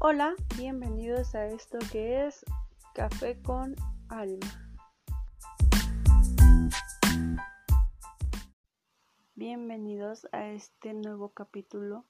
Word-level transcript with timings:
Hola, 0.00 0.36
bienvenidos 0.56 1.34
a 1.34 1.48
esto 1.48 1.76
que 1.90 2.24
es 2.24 2.44
Café 2.94 3.42
con 3.42 3.74
Alma. 4.08 4.70
Bienvenidos 9.34 10.28
a 10.30 10.50
este 10.50 10.94
nuevo 10.94 11.30
capítulo. 11.30 12.04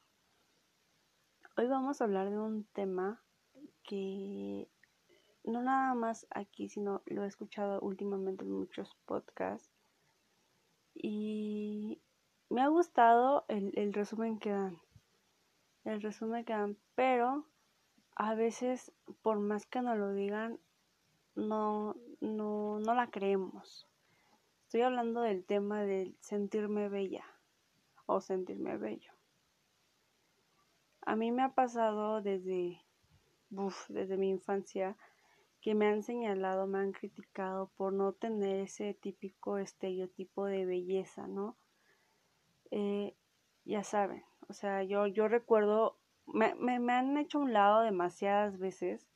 Hoy 1.56 1.66
vamos 1.66 2.02
a 2.02 2.04
hablar 2.04 2.28
de 2.28 2.38
un 2.38 2.64
tema 2.74 3.22
que 3.84 4.68
no 5.44 5.62
nada 5.62 5.94
más 5.94 6.26
aquí, 6.28 6.68
sino 6.68 7.00
lo 7.06 7.24
he 7.24 7.26
escuchado 7.26 7.80
últimamente 7.80 8.44
en 8.44 8.52
muchos 8.52 8.98
podcasts 9.06 9.72
y 10.92 12.02
me 12.50 12.60
ha 12.60 12.68
gustado 12.68 13.46
el, 13.48 13.94
resumen 13.94 14.38
que 14.38 14.50
dan. 14.50 14.78
El 15.84 16.02
resumen 16.02 16.44
que 16.44 16.52
dan, 16.52 16.76
pero 16.94 17.46
a 18.18 18.34
veces, 18.34 18.92
por 19.22 19.38
más 19.38 19.64
que 19.66 19.80
nos 19.80 19.96
lo 19.96 20.12
digan, 20.12 20.58
no, 21.36 21.94
no, 22.20 22.80
no 22.80 22.94
la 22.94 23.10
creemos. 23.10 23.88
Estoy 24.64 24.82
hablando 24.82 25.20
del 25.20 25.44
tema 25.44 25.84
del 25.84 26.16
sentirme 26.20 26.88
bella 26.88 27.24
o 28.06 28.20
sentirme 28.20 28.76
bello. 28.76 29.12
A 31.02 31.14
mí 31.14 31.30
me 31.30 31.42
ha 31.42 31.50
pasado 31.50 32.20
desde, 32.20 32.82
desde 33.88 34.16
mi 34.16 34.30
infancia 34.30 34.96
que 35.60 35.76
me 35.76 35.86
han 35.86 36.02
señalado, 36.02 36.66
me 36.66 36.80
han 36.80 36.92
criticado 36.92 37.70
por 37.76 37.92
no 37.92 38.14
tener 38.14 38.56
ese 38.56 38.94
típico 38.94 39.58
estereotipo 39.58 40.46
de 40.46 40.66
belleza, 40.66 41.28
¿no? 41.28 41.56
Eh, 42.72 43.14
ya 43.64 43.84
saben, 43.84 44.24
o 44.48 44.52
sea, 44.54 44.82
yo, 44.82 45.06
yo 45.06 45.28
recuerdo 45.28 45.97
me, 46.32 46.54
me, 46.54 46.92
han 46.92 47.16
hecho 47.16 47.38
un 47.38 47.52
lado 47.52 47.82
demasiadas 47.82 48.58
veces, 48.58 49.08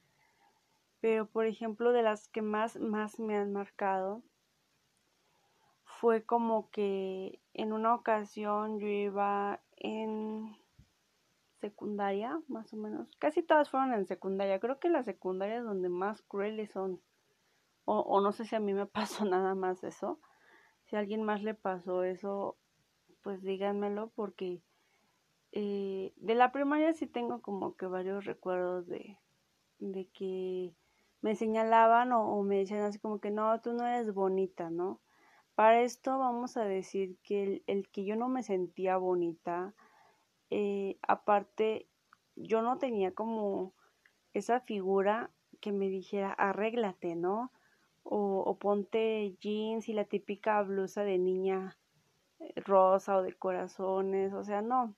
pero 1.00 1.26
por 1.26 1.46
ejemplo 1.46 1.92
de 1.92 2.02
las 2.02 2.28
que 2.28 2.42
más, 2.42 2.76
más 2.76 3.18
me 3.18 3.36
han 3.36 3.52
marcado 3.52 4.22
fue 5.84 6.24
como 6.24 6.70
que 6.70 7.40
en 7.54 7.72
una 7.72 7.94
ocasión 7.94 8.80
yo 8.80 8.88
iba 8.88 9.60
en 9.76 10.56
secundaria, 11.60 12.40
más 12.48 12.72
o 12.72 12.76
menos. 12.76 13.08
Casi 13.18 13.42
todas 13.42 13.70
fueron 13.70 13.94
en 13.94 14.06
secundaria. 14.06 14.58
Creo 14.58 14.80
que 14.80 14.88
la 14.88 15.04
secundaria 15.04 15.58
es 15.58 15.64
donde 15.64 15.88
más 15.88 16.22
crueles 16.22 16.72
son. 16.72 17.00
O, 17.84 18.00
o, 18.00 18.20
no 18.20 18.32
sé 18.32 18.44
si 18.44 18.56
a 18.56 18.60
mí 18.60 18.74
me 18.74 18.86
pasó 18.98 19.24
nada 19.24 19.54
más 19.54 19.84
eso. 19.84 20.18
Si 20.86 20.96
a 20.96 20.98
alguien 20.98 21.22
más 21.22 21.42
le 21.42 21.54
pasó 21.54 22.02
eso, 22.02 22.56
pues 23.22 23.42
díganmelo 23.42 24.10
porque 24.16 24.60
eh, 25.52 26.12
de 26.16 26.34
la 26.34 26.50
primaria 26.50 26.94
sí 26.94 27.06
tengo 27.06 27.42
como 27.42 27.76
que 27.76 27.86
varios 27.86 28.24
recuerdos 28.24 28.86
de, 28.86 29.18
de 29.78 30.06
que 30.08 30.74
me 31.20 31.36
señalaban 31.36 32.12
o, 32.12 32.42
me 32.42 32.58
decían 32.58 32.80
así 32.80 32.98
como 32.98 33.20
que 33.20 33.30
no, 33.30 33.60
tú 33.60 33.72
no 33.74 33.86
eres 33.86 34.14
bonita, 34.14 34.70
¿no? 34.70 35.00
Para 35.54 35.82
esto 35.82 36.18
vamos 36.18 36.56
a 36.56 36.64
decir 36.64 37.18
que 37.22 37.62
el, 37.66 37.88
que 37.90 38.04
yo 38.04 38.16
no 38.16 38.28
me 38.28 38.42
sentía 38.42 38.96
bonita, 38.96 39.74
eh, 40.50 40.98
aparte 41.02 41.88
yo 42.36 42.62
no 42.62 42.78
tenía 42.78 43.14
como 43.14 43.74
esa 44.34 44.60
figura 44.60 45.30
que 45.60 45.72
me 45.72 45.88
dijera 45.88 46.32
arréglate, 46.32 47.14
¿no? 47.14 47.52
O, 48.04 48.42
o 48.46 48.58
ponte 48.58 49.36
jeans 49.40 49.88
y 49.88 49.92
la 49.92 50.04
típica 50.06 50.62
blusa 50.62 51.04
de 51.04 51.18
niña 51.18 51.78
eh, 52.40 52.54
rosa 52.62 53.18
o 53.18 53.22
de 53.22 53.34
corazones, 53.34 54.32
o 54.32 54.44
sea, 54.44 54.62
no, 54.62 54.96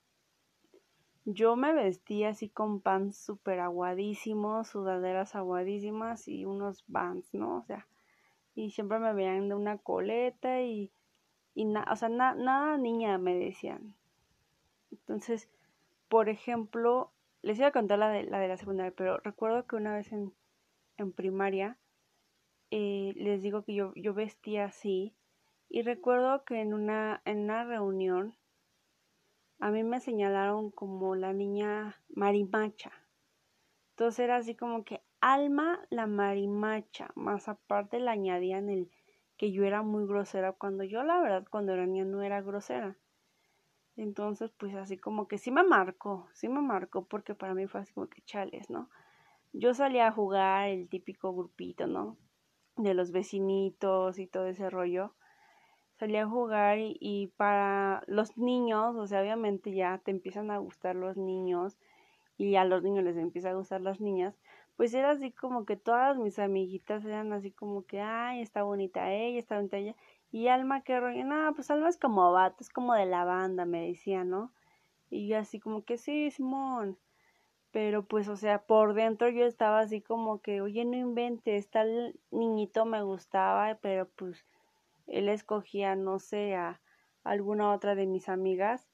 yo 1.25 1.57
me 1.57 1.73
vestía 1.73 2.31
así 2.31 2.49
con 2.49 2.81
pants 2.81 3.17
súper 3.17 3.61
aguadísimos, 3.61 4.69
sudaderas 4.69 5.35
aguadísimas 5.35 6.29
y 6.29 6.45
unos 6.45 6.85
bands, 6.87 7.33
¿no? 7.33 7.59
O 7.59 7.63
sea, 7.63 7.87
y 8.55 8.71
siempre 8.71 8.99
me 8.99 9.13
veían 9.15 9.49
de 9.49 9.55
una 9.55 9.79
coleta 9.79 10.61
y, 10.63 10.93
y 11.55 11.67
o 11.75 11.97
sea, 11.97 12.09
nada 12.09 12.77
niña 12.77 13.19
me 13.19 13.35
decían. 13.37 13.95
Entonces, 14.93 15.49
por 16.09 16.29
ejemplo, 16.29 17.11
les 17.43 17.59
iba 17.59 17.69
a 17.69 17.73
contar 17.73 17.99
la 17.99 18.11
de 18.11 18.25
la, 18.25 18.39
de 18.39 18.49
la 18.49 18.57
secundaria, 18.57 18.93
pero 18.97 19.19
recuerdo 19.19 19.67
que 19.67 19.77
una 19.77 19.95
vez 19.95 20.13
en, 20.13 20.33
en 20.99 21.13
primaria, 21.13 21.79
eh, 22.71 23.13
les 23.17 23.43
digo 23.43 23.65
que 23.65 23.75
yo, 23.75 23.93
yo 23.97 24.15
vestía 24.15 24.67
así, 24.67 25.15
y 25.69 25.83
recuerdo 25.83 26.45
que 26.45 26.61
en 26.61 26.75
una, 26.75 27.23
en 27.25 27.41
una 27.45 27.65
reunión, 27.65 28.37
a 29.65 29.71
mí 29.71 29.83
me 29.83 29.99
señalaron 29.99 30.71
como 30.71 31.17
la 31.17 31.33
niña 31.33 31.97
marimacha. 32.11 32.93
Entonces 33.93 34.19
era 34.19 34.37
así 34.37 34.55
como 34.55 34.85
que 34.85 35.01
Alma 35.23 35.81
la 35.89 36.07
marimacha, 36.07 37.09
más 37.15 37.49
aparte 37.49 37.99
le 37.99 38.11
añadían 38.11 38.69
el 38.69 38.91
que 39.39 39.53
yo 39.53 39.65
era 39.65 39.81
muy 39.81 40.07
grosera 40.07 40.53
cuando 40.53 40.85
yo 40.85 41.03
la 41.03 41.19
verdad 41.19 41.47
cuando 41.51 41.73
era 41.73 41.87
niña 41.87 42.05
no 42.05 42.21
era 42.21 42.43
grosera. 42.43 42.99
Entonces 43.97 44.51
pues 44.59 44.75
así 44.75 44.99
como 44.99 45.29
que 45.29 45.39
sí 45.39 45.51
me 45.51 45.65
marcó, 45.65 46.29
sí 46.35 46.47
me 46.47 46.61
marcó 46.61 47.07
porque 47.07 47.35
para 47.35 47.55
mí 47.55 47.67
fue 47.67 47.81
así 47.81 47.95
como 47.95 48.11
que 48.11 48.21
chales, 48.21 48.69
¿no? 48.69 48.91
Yo 49.55 49.73
salía 49.73 50.09
a 50.09 50.13
jugar 50.13 50.69
el 50.69 50.91
típico 50.91 51.35
grupito, 51.35 51.87
¿no? 51.87 52.19
De 52.77 52.93
los 52.93 53.13
vecinitos 53.13 54.19
y 54.19 54.27
todo 54.27 54.47
ese 54.47 54.69
rollo 54.69 55.15
salía 56.05 56.25
a 56.25 56.29
jugar 56.29 56.77
y, 56.79 57.33
para 57.39 58.03
los 58.07 58.37
niños, 58.37 58.95
o 58.95 59.07
sea, 59.07 59.23
obviamente 59.23 59.75
ya 59.75 59.97
te 60.05 60.11
empiezan 60.11 60.51
a 60.51 60.59
gustar 60.59 60.97
los 60.97 61.17
niños 61.17 61.79
y 62.37 62.57
a 62.57 62.65
los 62.65 62.83
niños 62.83 63.05
les 63.05 63.17
empieza 63.17 63.51
a 63.51 63.55
gustar 63.55 63.81
las 63.81 64.01
niñas, 64.01 64.35
pues 64.77 64.93
era 64.93 65.13
así 65.13 65.33
como 65.33 65.65
que 65.65 65.77
todas 65.77 66.19
mis 66.19 66.39
amiguitas 66.39 67.07
eran 67.07 67.33
así 67.33 67.53
como 67.53 67.87
que, 67.87 68.03
ay, 68.03 68.43
está 68.43 68.65
bonita 68.65 69.15
ella, 69.15 69.39
está 69.39 69.57
bonita 69.57 69.79
ella, 69.79 69.97
y 70.31 70.49
Alma 70.49 70.83
que 70.83 71.01
rollo, 71.01 71.25
no, 71.25 71.55
pues 71.55 71.71
Alma 71.71 71.89
es 71.89 71.97
como 71.97 72.31
vato, 72.33 72.57
es 72.61 72.69
como 72.69 72.93
de 72.93 73.07
la 73.07 73.25
banda, 73.25 73.65
me 73.65 73.87
decía, 73.87 74.25
¿no? 74.25 74.53
Y 75.09 75.29
yo 75.29 75.39
así 75.39 75.59
como 75.59 75.85
que 75.85 75.97
sí, 75.97 76.31
Simón, 76.31 76.99
pero 77.71 78.05
pues, 78.05 78.29
o 78.29 78.37
sea, 78.37 78.59
por 78.67 78.93
dentro 78.93 79.31
yo 79.31 79.47
estaba 79.47 79.81
así 79.81 80.03
como 80.03 80.43
que, 80.43 80.61
oye, 80.61 80.85
no 80.85 80.97
inventes, 80.99 81.71
tal 81.71 82.15
niñito 82.31 82.85
me 82.85 83.03
gustaba, 83.03 83.79
pero 83.81 84.07
pues 84.17 84.45
él 85.07 85.29
escogía, 85.29 85.97
no 85.97 86.19
sé, 86.19 86.55
a 86.55 86.81
alguna 87.23 87.73
otra 87.73 87.95
de 87.95 88.07
mis 88.07 88.29
amigas. 88.29 88.89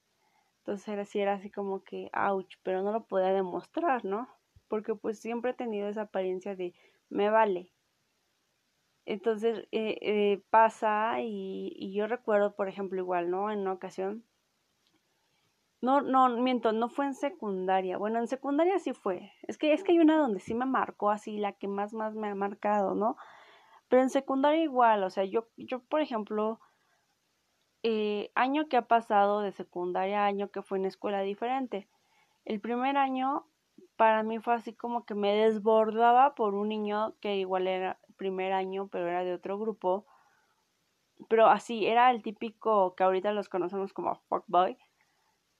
Entonces 0.59 0.88
era 0.88 1.03
así, 1.03 1.21
era 1.21 1.34
así 1.34 1.50
como 1.50 1.82
que, 1.84 2.10
ouch, 2.15 2.56
pero 2.62 2.82
no 2.82 2.93
lo 2.93 3.06
podía 3.06 3.32
demostrar, 3.32 4.04
¿no? 4.04 4.28
Porque 4.69 4.94
pues 4.94 5.21
siempre 5.21 5.53
he 5.53 5.54
tenido 5.54 5.88
esa 5.88 6.03
apariencia 6.03 6.54
de, 6.54 6.75
me 7.09 7.31
vale. 7.31 7.72
Entonces 9.06 9.66
eh, 9.72 9.98
eh, 10.03 10.43
pasa 10.50 11.21
y, 11.21 11.72
y 11.76 11.94
yo 11.94 12.06
recuerdo, 12.06 12.54
por 12.54 12.69
ejemplo, 12.69 13.00
igual, 13.00 13.31
¿no? 13.31 13.50
En 13.50 13.60
una 13.60 13.72
ocasión, 13.72 14.25
no, 15.82 16.03
no, 16.03 16.28
miento, 16.28 16.72
no 16.72 16.88
fue 16.91 17.06
en 17.06 17.15
secundaria. 17.15 17.97
Bueno, 17.97 18.19
en 18.19 18.27
secundaria 18.27 18.78
sí 18.78 18.92
fue. 18.92 19.32
Es 19.42 19.56
que, 19.56 19.72
es 19.72 19.82
que 19.82 19.92
hay 19.92 19.98
una 19.98 20.19
donde 20.19 20.41
sí 20.41 20.54
me 20.54 20.66
marcó 20.66 21.10
así, 21.10 21.38
la 21.38 21.53
que 21.53 21.69
más, 21.69 21.94
más 21.94 22.15
me 22.15 22.28
ha 22.28 22.34
marcado, 22.34 22.94
¿no? 22.94 23.16
Pero 23.90 24.02
en 24.02 24.10
secundaria 24.10 24.62
igual, 24.62 25.02
o 25.02 25.10
sea, 25.10 25.24
yo, 25.24 25.48
yo 25.56 25.80
por 25.80 26.00
ejemplo, 26.00 26.60
eh, 27.82 28.30
año 28.36 28.68
que 28.68 28.76
ha 28.76 28.86
pasado 28.86 29.40
de 29.40 29.50
secundaria, 29.50 30.24
año 30.24 30.48
que 30.52 30.62
fue 30.62 30.78
en 30.78 30.84
escuela 30.84 31.22
diferente. 31.22 31.88
El 32.44 32.60
primer 32.60 32.96
año 32.96 33.46
para 33.96 34.22
mí 34.22 34.38
fue 34.38 34.54
así 34.54 34.74
como 34.74 35.04
que 35.04 35.16
me 35.16 35.34
desbordaba 35.34 36.36
por 36.36 36.54
un 36.54 36.68
niño 36.68 37.16
que 37.20 37.34
igual 37.36 37.66
era 37.66 37.98
primer 38.16 38.52
año, 38.52 38.86
pero 38.92 39.08
era 39.08 39.24
de 39.24 39.34
otro 39.34 39.58
grupo. 39.58 40.06
Pero 41.28 41.48
así, 41.48 41.84
era 41.84 42.12
el 42.12 42.22
típico 42.22 42.94
que 42.94 43.03
ahorita 43.03 43.32
los 43.32 43.48
conocemos 43.48 43.92
como 43.92 44.15
fuckboy. 44.28 44.78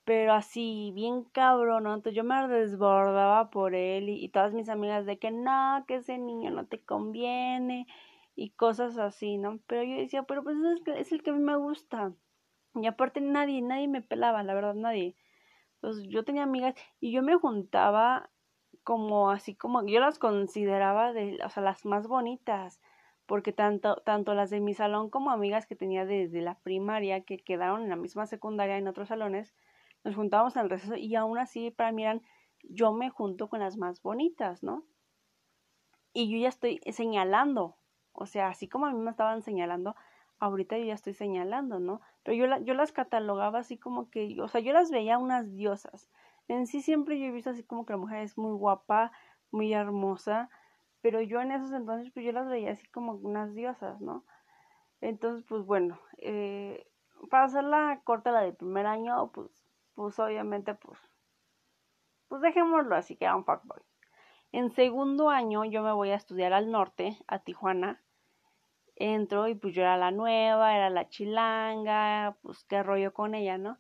Pero 0.05 0.35
así, 0.35 0.93
bien 0.95 1.25
cabrón, 1.25 1.83
¿no? 1.85 1.95
Entonces 1.95 2.17
yo 2.17 2.23
me 2.23 2.47
desbordaba 2.47 3.51
por 3.51 3.75
él 3.75 4.09
y 4.09 4.29
todas 4.29 4.53
mis 4.53 4.69
amigas 4.69 5.05
de 5.05 5.19
que 5.19 5.33
no, 5.33 5.85
que 5.89 5.97
ese 5.97 6.17
niño 6.17 6.53
no 6.53 6.67
te 6.67 6.81
conviene 6.81 7.89
y 8.35 8.51
cosas 8.51 8.99
así, 8.99 9.39
¿no? 9.39 9.61
Pero 9.67 9.83
yo 9.85 9.97
decía, 9.97 10.23
pero 10.25 10.43
pues 10.43 10.57
es, 10.59 10.87
es 10.97 11.13
el 11.13 11.23
que 11.23 11.31
a 11.31 11.35
mí 11.35 11.41
me 11.41 11.57
gusta. 11.57 12.13
Y 12.75 12.87
aparte 12.87 13.21
nadie, 13.21 13.63
nadie 13.63 13.89
me 13.89 14.03
pelaba, 14.03 14.43
la 14.43 14.55
verdad, 14.55 14.75
nadie. 14.75 15.17
Entonces 15.75 16.07
yo 16.09 16.25
tenía 16.25 16.43
amigas 16.45 16.75
y 17.01 17.13
yo 17.13 17.23
me 17.23 17.37
juntaba 17.37 18.31
como 18.85 19.31
así 19.31 19.55
como 19.55 19.87
yo 19.87 20.01
las 20.01 20.19
consideraba 20.19 21.13
de, 21.13 21.39
o 21.45 21.49
sea, 21.51 21.63
las 21.63 21.85
más 21.85 22.07
bonitas, 22.07 22.81
porque 23.27 23.53
tanto, 23.53 23.97
tanto 24.05 24.35
las 24.35 24.51
de 24.51 24.61
mi 24.61 24.75
salón 24.75 25.11
como 25.11 25.31
amigas 25.31 25.67
que 25.67 25.77
tenía 25.77 26.05
desde 26.05 26.41
la 26.41 26.59
primaria, 26.59 27.23
que 27.23 27.39
quedaron 27.39 27.83
en 27.83 27.91
la 27.91 27.97
misma 27.97 28.27
secundaria 28.27 28.77
en 28.77 28.89
otros 28.89 29.09
salones, 29.09 29.55
nos 30.05 30.17
juntábamos 30.17 30.57
en 30.57 30.63
el 30.63 30.71
receso 30.71 30.97
y 30.97 31.15
aún 31.15 31.39
así 31.39 31.71
para 31.71 31.93
mí 31.93 32.03
eran, 32.03 32.23
yo 32.63 32.93
me 32.93 33.11
junto 33.11 33.49
con 33.49 33.61
las 33.61 33.77
más 33.77 34.03
bonitas, 34.03 34.63
¿no? 34.63 34.85
Y 36.13 36.31
yo 36.31 36.39
ya 36.39 36.49
estoy 36.49 36.81
señalando, 36.91 37.77
o 38.13 38.27
sea, 38.27 38.49
así 38.49 38.69
como 38.69 38.87
a 38.87 38.93
mí 38.93 38.99
me 38.99 39.11
estaban 39.11 39.43
señalando, 39.43 39.97
ahorita 40.41 40.79
yo 40.79 40.85
ya 40.85 40.95
estoy 40.95 41.15
señalando, 41.15 41.79
¿no? 41.79 42.01
Pero 42.23 42.59
yo, 42.59 42.75
las 42.75 42.93
catalogaba 42.93 43.61
así 43.61 43.79
como 43.79 44.11
que, 44.11 44.37
o 44.41 44.49
sea, 44.49 44.61
yo 44.61 44.73
las 44.73 44.91
veía 44.91 45.19
unas 45.19 45.55
diosas. 45.55 46.11
en 46.49 46.67
sí 46.67 46.83
siempre 46.83 47.19
yo 47.19 47.27
he 47.27 47.31
visto 47.31 47.51
así 47.51 47.63
como 47.63 47.87
que 47.87 47.93
la 47.93 47.99
mujer 47.99 48.23
es 48.23 48.37
muy 48.39 48.53
guapa, 48.53 49.13
muy 49.53 49.73
hermosa, 49.75 50.51
pero 51.03 51.21
yo 51.23 51.41
en 51.41 51.53
esos 51.53 51.73
entonces 51.73 52.11
pues 52.13 52.27
yo 52.27 52.33
las 52.33 52.49
veía 52.49 52.73
así 52.73 52.87
como 52.89 53.13
unas 53.15 53.55
diosas, 53.55 54.01
¿no? 54.01 54.25
Entonces 55.01 55.45
pues 55.49 55.65
bueno, 55.65 56.01
eh, 56.19 56.87
para 57.31 57.45
hacerla 57.45 58.01
corta 58.05 58.33
la 58.33 58.43
del 58.43 58.55
primer 58.57 58.87
año, 58.87 59.31
pues, 59.33 59.49
pues 59.95 60.19
obviamente 60.19 60.75
pues, 60.75 60.99
pues 62.29 62.43
dejémoslo 62.43 62.97
así 62.97 63.17
que 63.17 63.25
era 63.27 63.37
un 63.37 63.45
fuckboy. 63.45 63.83
En 64.53 64.71
segundo 64.73 65.31
año 65.31 65.65
yo 65.65 65.83
me 65.83 65.93
voy 65.93 66.11
a 66.11 66.17
estudiar 66.17 66.53
al 66.53 66.71
norte, 66.71 67.17
a 67.29 67.39
Tijuana. 67.39 68.03
Entro 68.97 69.47
y 69.49 69.55
pues 69.55 69.75
yo 69.75 69.83
era 69.83 69.97
la 69.97 70.11
nueva, 70.11 70.77
era 70.77 70.91
la 70.91 71.09
chilanga, 71.09 72.37
pues 72.43 72.65
qué 72.65 72.83
rollo 72.83 73.15
con 73.15 73.35
ella, 73.35 73.59
¿no? 73.59 73.79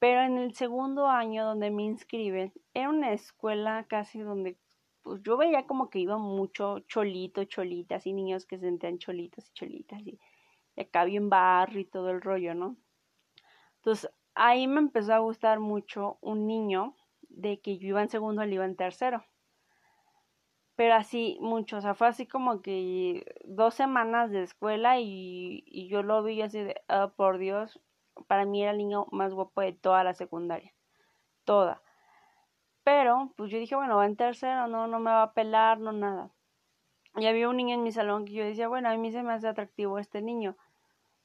Pero 0.00 0.22
en 0.22 0.36
el 0.36 0.54
segundo 0.54 1.08
año 1.08 1.44
donde 1.44 1.70
me 1.70 1.84
inscriben, 1.84 2.52
era 2.74 2.90
una 2.90 3.12
escuela 3.12 3.86
casi 3.88 4.20
donde 4.20 4.58
pues 5.02 5.22
yo 5.22 5.36
veía 5.36 5.66
como 5.66 5.90
que 5.90 6.00
iba 6.00 6.18
mucho 6.18 6.80
cholito, 6.80 7.44
cholitas 7.44 8.06
y 8.06 8.12
niños 8.12 8.46
que 8.46 8.58
se 8.58 8.66
sentían 8.66 8.98
cholitos 8.98 9.48
y 9.48 9.52
cholitas 9.52 10.00
y, 10.02 10.18
acá 10.76 11.04
bien 11.04 11.30
barrio 11.30 11.80
y 11.80 11.84
todo 11.84 12.10
el 12.10 12.20
rollo, 12.20 12.54
¿no? 12.54 12.76
Entonces 13.76 14.10
ahí 14.34 14.66
me 14.66 14.80
empezó 14.80 15.14
a 15.14 15.18
gustar 15.18 15.60
mucho 15.60 16.18
un 16.20 16.46
niño 16.46 16.96
de 17.28 17.60
que 17.60 17.78
yo 17.78 17.88
iba 17.88 18.02
en 18.02 18.08
segundo, 18.08 18.42
él 18.42 18.52
iba 18.52 18.64
en 18.64 18.76
tercero. 18.76 19.24
Pero 20.76 20.94
así 20.94 21.38
mucho, 21.40 21.76
o 21.78 21.80
sea, 21.80 21.94
fue 21.94 22.08
así 22.08 22.26
como 22.26 22.60
que 22.60 23.24
dos 23.44 23.74
semanas 23.74 24.30
de 24.30 24.42
escuela 24.42 24.98
y, 24.98 25.62
y 25.66 25.88
yo 25.88 26.02
lo 26.02 26.22
vi 26.24 26.42
así 26.42 26.60
de, 26.60 26.82
oh, 26.88 27.10
por 27.16 27.38
Dios, 27.38 27.80
para 28.26 28.44
mí 28.44 28.62
era 28.62 28.72
el 28.72 28.78
niño 28.78 29.06
más 29.12 29.32
guapo 29.34 29.60
de 29.60 29.72
toda 29.72 30.02
la 30.04 30.14
secundaria, 30.14 30.74
toda. 31.44 31.82
Pero, 32.84 33.32
pues 33.36 33.50
yo 33.50 33.58
dije, 33.58 33.76
bueno, 33.76 33.96
va 33.96 34.06
en 34.06 34.16
tercero, 34.16 34.68
no, 34.68 34.86
no 34.86 34.98
me 35.00 35.10
va 35.10 35.22
a 35.22 35.32
pelar, 35.32 35.80
no 35.80 35.92
nada. 35.92 36.30
Y 37.16 37.26
había 37.26 37.48
un 37.48 37.56
niño 37.56 37.74
en 37.74 37.82
mi 37.82 37.92
salón 37.92 38.24
que 38.24 38.32
yo 38.34 38.44
decía, 38.44 38.68
bueno, 38.68 38.88
a 38.90 38.96
mí 38.96 39.12
se 39.12 39.22
me 39.22 39.32
hace 39.32 39.48
atractivo 39.48 39.98
este 39.98 40.20
niño. 40.20 40.56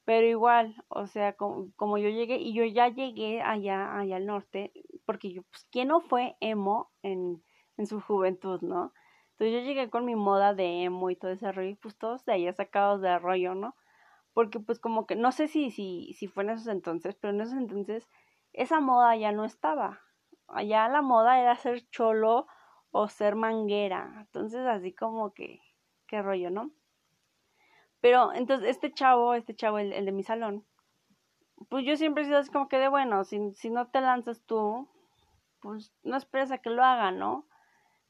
Pero 0.04 0.26
igual, 0.26 0.74
o 0.88 1.06
sea, 1.06 1.34
como, 1.34 1.72
como 1.76 1.98
yo 1.98 2.08
llegué, 2.08 2.36
y 2.36 2.54
yo 2.54 2.64
ya 2.64 2.88
llegué 2.88 3.42
allá, 3.42 3.98
allá 3.98 4.16
al 4.16 4.26
norte, 4.26 4.72
porque 5.04 5.32
yo, 5.32 5.42
pues, 5.42 5.66
¿quién 5.70 5.88
no 5.88 6.00
fue 6.00 6.36
emo 6.40 6.90
en, 7.02 7.42
en 7.76 7.86
su 7.86 8.00
juventud, 8.00 8.60
no? 8.62 8.92
Entonces 9.40 9.62
yo 9.62 9.66
llegué 9.66 9.88
con 9.88 10.04
mi 10.04 10.16
moda 10.16 10.52
de 10.52 10.82
emo 10.84 11.08
y 11.08 11.16
todo 11.16 11.30
ese 11.30 11.50
rollo, 11.50 11.70
y 11.70 11.74
pues 11.74 11.96
todos 11.96 12.26
de 12.26 12.34
allá 12.34 12.52
sacados 12.52 13.00
de 13.00 13.18
rollo, 13.18 13.54
¿no? 13.54 13.74
Porque 14.34 14.60
pues 14.60 14.78
como 14.78 15.06
que, 15.06 15.16
no 15.16 15.32
sé 15.32 15.48
si, 15.48 15.70
si, 15.70 16.12
si 16.12 16.26
fue 16.26 16.42
en 16.42 16.50
esos 16.50 16.66
entonces, 16.66 17.14
pero 17.14 17.32
en 17.32 17.40
esos 17.40 17.54
entonces 17.54 18.06
esa 18.52 18.80
moda 18.80 19.16
ya 19.16 19.32
no 19.32 19.46
estaba. 19.46 20.02
Allá 20.46 20.88
la 20.88 21.00
moda 21.00 21.40
era 21.40 21.56
ser 21.56 21.88
cholo 21.88 22.48
o 22.90 23.08
ser 23.08 23.34
manguera. 23.34 24.12
Entonces 24.18 24.60
así 24.66 24.92
como 24.92 25.32
que, 25.32 25.62
qué 26.06 26.20
rollo, 26.20 26.50
¿no? 26.50 26.70
Pero 28.02 28.34
entonces 28.34 28.68
este 28.68 28.92
chavo, 28.92 29.32
este 29.32 29.56
chavo, 29.56 29.78
el, 29.78 29.94
el 29.94 30.04
de 30.04 30.12
mi 30.12 30.22
salón, 30.22 30.66
pues 31.70 31.86
yo 31.86 31.96
siempre 31.96 32.24
he 32.24 32.26
sido 32.26 32.40
así 32.40 32.50
como 32.50 32.68
que 32.68 32.76
de 32.76 32.88
bueno, 32.88 33.24
si, 33.24 33.54
si 33.54 33.70
no 33.70 33.88
te 33.88 34.02
lanzas 34.02 34.42
tú, 34.42 34.86
pues 35.60 35.94
no 36.02 36.18
esperes 36.18 36.52
a 36.52 36.58
que 36.58 36.68
lo 36.68 36.84
haga, 36.84 37.10
¿no? 37.10 37.46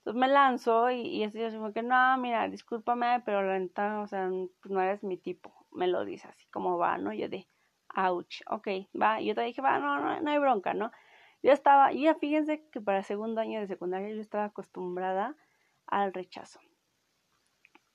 Entonces 0.00 0.18
me 0.18 0.28
lanzo 0.28 0.90
y, 0.90 1.02
y 1.02 1.24
así 1.24 1.38
como 1.56 1.72
que 1.72 1.82
no, 1.82 2.16
mira, 2.16 2.48
discúlpame, 2.48 3.20
pero 3.24 3.42
la 3.42 3.58
neta, 3.58 4.00
o 4.00 4.06
sea, 4.06 4.30
pues 4.60 4.72
no 4.72 4.80
eres 4.80 5.04
mi 5.04 5.18
tipo. 5.18 5.66
Me 5.72 5.86
lo 5.86 6.04
dice 6.06 6.26
así 6.28 6.46
como 6.48 6.78
va, 6.78 6.96
¿no? 6.96 7.12
Yo 7.12 7.28
de, 7.28 7.46
ouch, 7.94 8.40
ok, 8.48 8.68
va. 9.00 9.20
Yo 9.20 9.34
te 9.34 9.42
dije, 9.42 9.60
va, 9.60 9.78
no, 9.78 10.00
no, 10.00 10.20
no 10.20 10.30
hay 10.30 10.38
bronca, 10.38 10.72
¿no? 10.72 10.90
Yo 11.42 11.52
estaba, 11.52 11.92
y 11.92 12.04
ya 12.04 12.14
fíjense 12.14 12.66
que 12.70 12.80
para 12.80 13.02
segundo 13.02 13.40
año 13.42 13.60
de 13.60 13.66
secundaria 13.66 14.08
yo 14.14 14.20
estaba 14.20 14.44
acostumbrada 14.46 15.36
al 15.86 16.14
rechazo. 16.14 16.60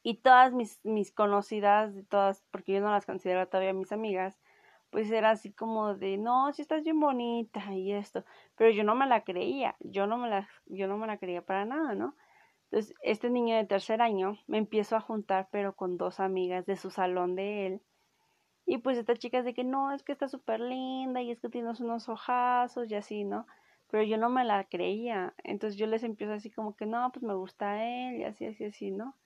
Y 0.04 0.18
todas 0.18 0.54
mis, 0.54 0.80
mis 0.84 1.12
conocidas, 1.12 1.92
todas, 2.10 2.44
porque 2.52 2.74
yo 2.74 2.82
no 2.82 2.92
las 2.92 3.08
considero 3.08 3.48
todavía 3.48 3.74
mis 3.74 3.92
amigas, 3.92 4.40
pues 4.96 5.12
era 5.12 5.32
así 5.32 5.52
como 5.52 5.96
de, 5.96 6.18
no, 6.18 6.54
si 6.54 6.62
estás 6.62 6.82
bien 6.84 7.02
bonita 7.02 7.74
y 7.76 7.92
esto, 7.92 8.24
pero 8.56 8.72
yo 8.72 8.86
no 8.86 8.96
me 8.96 9.06
la 9.08 9.26
creía, 9.26 9.76
yo 9.82 10.08
no 10.08 10.18
me 10.18 10.30
la, 10.30 10.48
yo 10.68 10.88
no 10.88 10.98
me 10.98 11.06
la 11.06 11.18
creía 11.18 11.46
para 11.46 11.66
nada, 11.66 11.96
¿no? 11.96 12.16
Entonces, 12.72 12.96
este 13.02 13.30
niño 13.30 13.58
de 13.58 13.66
tercer 13.66 14.02
año 14.02 14.40
me 14.48 14.58
empiezo 14.58 14.96
a 14.96 15.02
juntar, 15.02 15.50
pero 15.52 15.76
con 15.76 15.98
dos 15.98 16.22
amigas 16.22 16.66
de 16.66 16.78
su 16.78 16.92
salón 16.92 17.36
de 17.36 17.68
él, 17.68 17.82
y 18.66 18.78
pues 18.80 18.98
esta 18.98 19.16
chica 19.18 19.40
es 19.40 19.46
de 19.46 19.54
que 19.54 19.66
no, 19.66 19.92
es 19.92 20.04
que 20.04 20.14
está 20.14 20.30
súper 20.30 20.62
linda 20.62 21.22
y 21.22 21.32
es 21.32 21.42
que 21.42 21.50
tienes 21.50 21.82
unos 21.82 22.10
ojazos 22.10 22.90
y 22.90 22.96
así, 22.96 23.26
¿no? 23.26 23.48
Pero 23.90 24.04
yo 24.04 24.18
no 24.18 24.30
me 24.30 24.46
la 24.46 24.64
creía, 24.66 25.36
entonces 25.44 25.78
yo 25.78 25.88
les 25.88 26.04
empiezo 26.04 26.34
así 26.34 26.52
como 26.52 26.76
que 26.78 26.86
no, 26.86 27.12
pues 27.12 27.24
me 27.24 27.36
gusta 27.36 27.84
él 27.86 28.18
y 28.22 28.24
así, 28.24 28.46
así, 28.46 28.66
así, 28.66 28.92
¿no? 28.92 29.18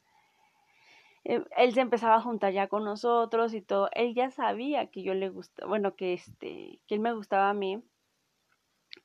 Eh, 1.29 1.43
él 1.57 1.73
se 1.75 1.81
empezaba 1.81 2.15
a 2.15 2.21
juntar 2.21 2.53
ya 2.53 2.67
con 2.67 2.83
nosotros 2.83 3.53
y 3.53 3.61
todo. 3.61 3.87
Él 3.93 4.15
ya 4.15 4.31
sabía 4.31 4.87
que 4.89 5.03
yo 5.03 5.13
le 5.13 5.29
gustaba, 5.29 5.69
bueno, 5.69 5.95
que 5.95 6.13
este, 6.13 6.81
que 6.87 6.95
él 6.95 7.01
me 7.01 7.13
gustaba 7.13 7.51
a 7.51 7.53
mí. 7.53 7.83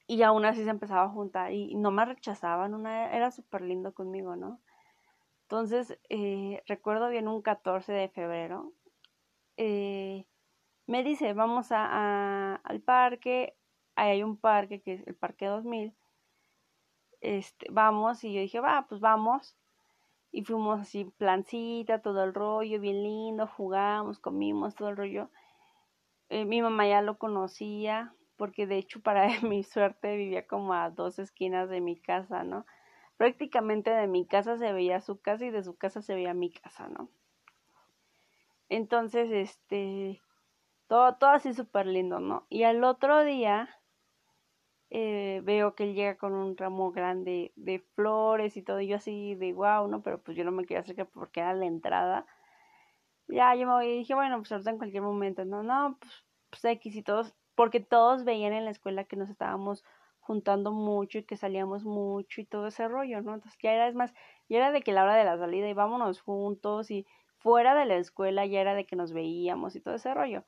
Y 0.07 0.23
aún 0.23 0.47
así 0.47 0.65
se 0.65 0.71
empezaba 0.71 1.03
a 1.05 1.09
juntar 1.11 1.53
y 1.53 1.75
no 1.75 1.91
me 1.91 2.05
rechazaban, 2.05 2.75
una, 2.75 3.15
era 3.15 3.31
súper 3.31 3.63
lindo 3.63 3.93
conmigo, 3.93 4.37
¿no? 4.37 4.61
Entonces, 5.43 5.99
eh, 6.09 6.63
recuerdo 6.67 7.11
bien 7.11 7.29
un 7.29 7.43
14 7.43 7.93
de 7.93 8.09
febrero, 8.09 8.73
eh, 9.59 10.27
me 10.87 11.05
dice, 11.05 11.35
vamos 11.35 11.73
a, 11.73 12.57
al 12.57 12.81
parque, 12.81 13.55
ahí 13.97 14.13
hay 14.13 14.23
un 14.23 14.39
parque 14.39 14.83
que 14.83 14.95
es 14.95 15.07
el 15.07 15.15
Parque 15.15 15.47
2000, 15.47 15.95
este, 17.21 17.67
vamos, 17.71 18.25
y 18.25 18.35
yo 18.35 18.41
dije, 18.41 18.61
va, 18.61 18.87
pues 18.89 19.01
vamos, 19.01 19.57
y 20.35 20.43
fuimos 20.43 20.81
así 20.81 21.05
plancita, 21.17 22.03
todo 22.03 22.25
el 22.25 22.35
rollo, 22.35 22.81
bien 22.81 23.05
lindo, 23.05 23.47
jugamos, 23.47 24.19
comimos, 24.19 24.75
todo 24.75 24.89
el 24.89 24.97
rollo. 24.97 25.31
Eh, 26.29 26.45
mi 26.45 26.61
mamá 26.61 26.89
ya 26.89 27.03
lo 27.03 27.19
conocía, 27.19 28.13
porque 28.37 28.67
de 28.67 28.79
hecho 28.79 29.01
para 29.01 29.29
mi 29.43 29.63
suerte 29.63 30.17
vivía 30.17 30.45
como 30.49 30.75
a 30.75 30.91
dos 30.91 31.21
esquinas 31.21 31.69
de 31.69 31.81
mi 31.81 31.97
casa, 31.97 32.43
¿no? 32.43 32.67
Prácticamente 33.17 33.91
de 33.91 34.09
mi 34.09 34.27
casa 34.27 34.59
se 34.59 34.73
veía 34.73 35.01
su 35.01 35.21
casa 35.21 35.45
y 35.45 35.51
de 35.51 35.63
su 35.63 35.77
casa 35.77 36.03
se 36.03 36.17
veía 36.17 36.35
mi 36.35 36.51
casa, 36.51 36.89
¿no? 36.89 37.09
Entonces, 38.69 39.31
este, 39.31 40.21
todo, 40.89 41.15
todo 41.15 41.31
así 41.31 41.55
súper 41.55 41.87
lindo, 41.87 42.19
¿no? 42.19 42.45
Y 42.49 42.65
al 42.65 42.83
otro 42.83 43.23
día 43.23 43.69
eh, 44.97 45.41
veo 45.43 45.75
que 45.75 45.83
él 45.83 45.95
llega 45.95 46.17
con 46.17 46.35
un 46.35 46.57
ramo 46.57 46.93
grande 46.93 47.53
de 47.57 47.81
flores 47.97 48.57
y 48.57 48.63
todo, 48.63 48.81
y 48.81 48.87
yo 48.87 48.97
así 48.97 49.35
de 49.35 49.53
wow, 49.53 49.89
¿no? 49.89 50.03
Pero 50.03 50.23
pues 50.23 50.37
yo 50.37 50.45
no 50.45 50.53
me 50.53 50.65
quería 50.65 50.83
acercar 50.83 51.09
porque 51.09 51.41
era 51.41 51.53
la 51.53 51.67
entrada. 51.67 52.27
Ya, 53.27 53.55
yo 53.57 53.67
me 53.67 53.73
voy 53.73 53.87
y 53.87 53.99
dije, 53.99 54.15
bueno, 54.15 54.39
pues 54.39 54.53
ahorita 54.53 54.71
en 54.71 54.79
cualquier 54.79 55.03
momento, 55.03 55.45
no, 55.45 55.65
no, 55.65 55.99
pues, 56.01 56.25
pues 56.51 56.65
X 56.65 56.95
y 56.95 57.03
todos, 57.03 57.35
porque 57.57 57.81
todos 57.81 58.25
veían 58.25 58.53
en 58.53 58.65
la 58.65 58.71
escuela 58.71 59.03
que 59.03 59.17
nos 59.17 59.31
estábamos 59.31 59.85
juntando 60.21 60.71
mucho 60.71 61.19
y 61.19 61.25
que 61.25 61.37
salíamos 61.37 61.85
mucho 61.85 62.41
y 62.41 62.45
todo 62.45 62.69
ese 62.69 62.87
rollo, 62.87 63.21
¿no? 63.23 63.35
Entonces 63.35 63.59
ya 63.61 63.73
era, 63.73 63.89
es 63.89 63.97
más, 63.97 64.15
ya 64.49 64.59
era 64.59 64.71
de 64.71 64.83
que 64.83 64.93
la 64.93 65.03
hora 65.03 65.17
de 65.17 65.25
la 65.25 65.39
salida 65.39 65.69
y 65.69 65.75
vámonos 65.75 66.21
juntos 66.21 66.93
y 66.93 67.05
fuera 67.39 67.75
de 67.75 67.87
la 67.87 67.97
escuela 67.97 68.47
ya 68.47 68.61
era 68.61 68.75
de 68.75 68.87
que 68.87 68.95
nos 68.97 69.13
veíamos 69.13 69.75
y 69.75 69.81
todo 69.81 69.97
ese 69.97 70.15
rollo. 70.15 70.45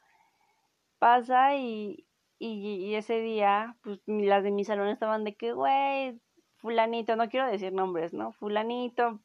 Pasa 1.00 1.56
y, 1.56 2.06
y, 2.38 2.94
ese 2.94 3.20
día, 3.20 3.76
pues 3.82 4.00
las 4.06 4.42
de 4.44 4.50
mi 4.50 4.64
salón 4.64 4.88
estaban 4.88 5.24
de 5.24 5.36
que, 5.36 5.52
güey, 5.52 6.20
fulanito, 6.56 7.16
no 7.16 7.28
quiero 7.28 7.46
decir 7.46 7.72
nombres, 7.72 8.12
¿no? 8.12 8.32
Fulanito, 8.32 9.20